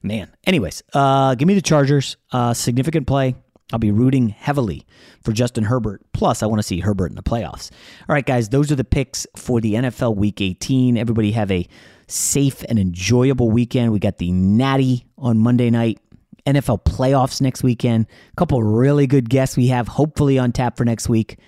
man. 0.02 0.30
Anyways, 0.44 0.82
uh, 0.92 1.36
give 1.36 1.46
me 1.46 1.54
the 1.54 1.62
Chargers. 1.62 2.16
Uh, 2.32 2.52
significant 2.52 3.06
play. 3.06 3.36
I'll 3.72 3.78
be 3.78 3.92
rooting 3.92 4.30
heavily 4.30 4.86
for 5.22 5.32
Justin 5.32 5.64
Herbert. 5.64 6.02
Plus, 6.12 6.42
I 6.42 6.46
want 6.46 6.58
to 6.58 6.62
see 6.62 6.80
Herbert 6.80 7.10
in 7.10 7.16
the 7.16 7.22
playoffs. 7.22 7.70
All 8.08 8.14
right, 8.14 8.26
guys, 8.26 8.48
those 8.48 8.72
are 8.72 8.76
the 8.76 8.84
picks 8.84 9.26
for 9.36 9.60
the 9.60 9.74
NFL 9.74 10.16
Week 10.16 10.40
18. 10.40 10.96
Everybody 10.98 11.30
have 11.32 11.50
a 11.50 11.68
safe 12.08 12.64
and 12.68 12.78
enjoyable 12.78 13.50
weekend. 13.50 13.92
We 13.92 14.00
got 14.00 14.18
the 14.18 14.32
Natty 14.32 15.06
on 15.16 15.38
Monday 15.38 15.70
night, 15.70 16.00
NFL 16.46 16.84
playoffs 16.84 17.40
next 17.40 17.62
weekend. 17.62 18.06
A 18.32 18.36
couple 18.36 18.62
really 18.62 19.06
good 19.06 19.30
guests 19.30 19.56
we 19.56 19.68
have 19.68 19.86
hopefully 19.86 20.38
on 20.38 20.50
tap 20.50 20.76
for 20.76 20.84
next 20.84 21.08
week. 21.08 21.38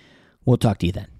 We'll 0.44 0.58
talk 0.58 0.78
to 0.78 0.86
you 0.86 0.92
then. 0.92 1.19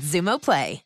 Xumo 0.01 0.39
Play. 0.39 0.81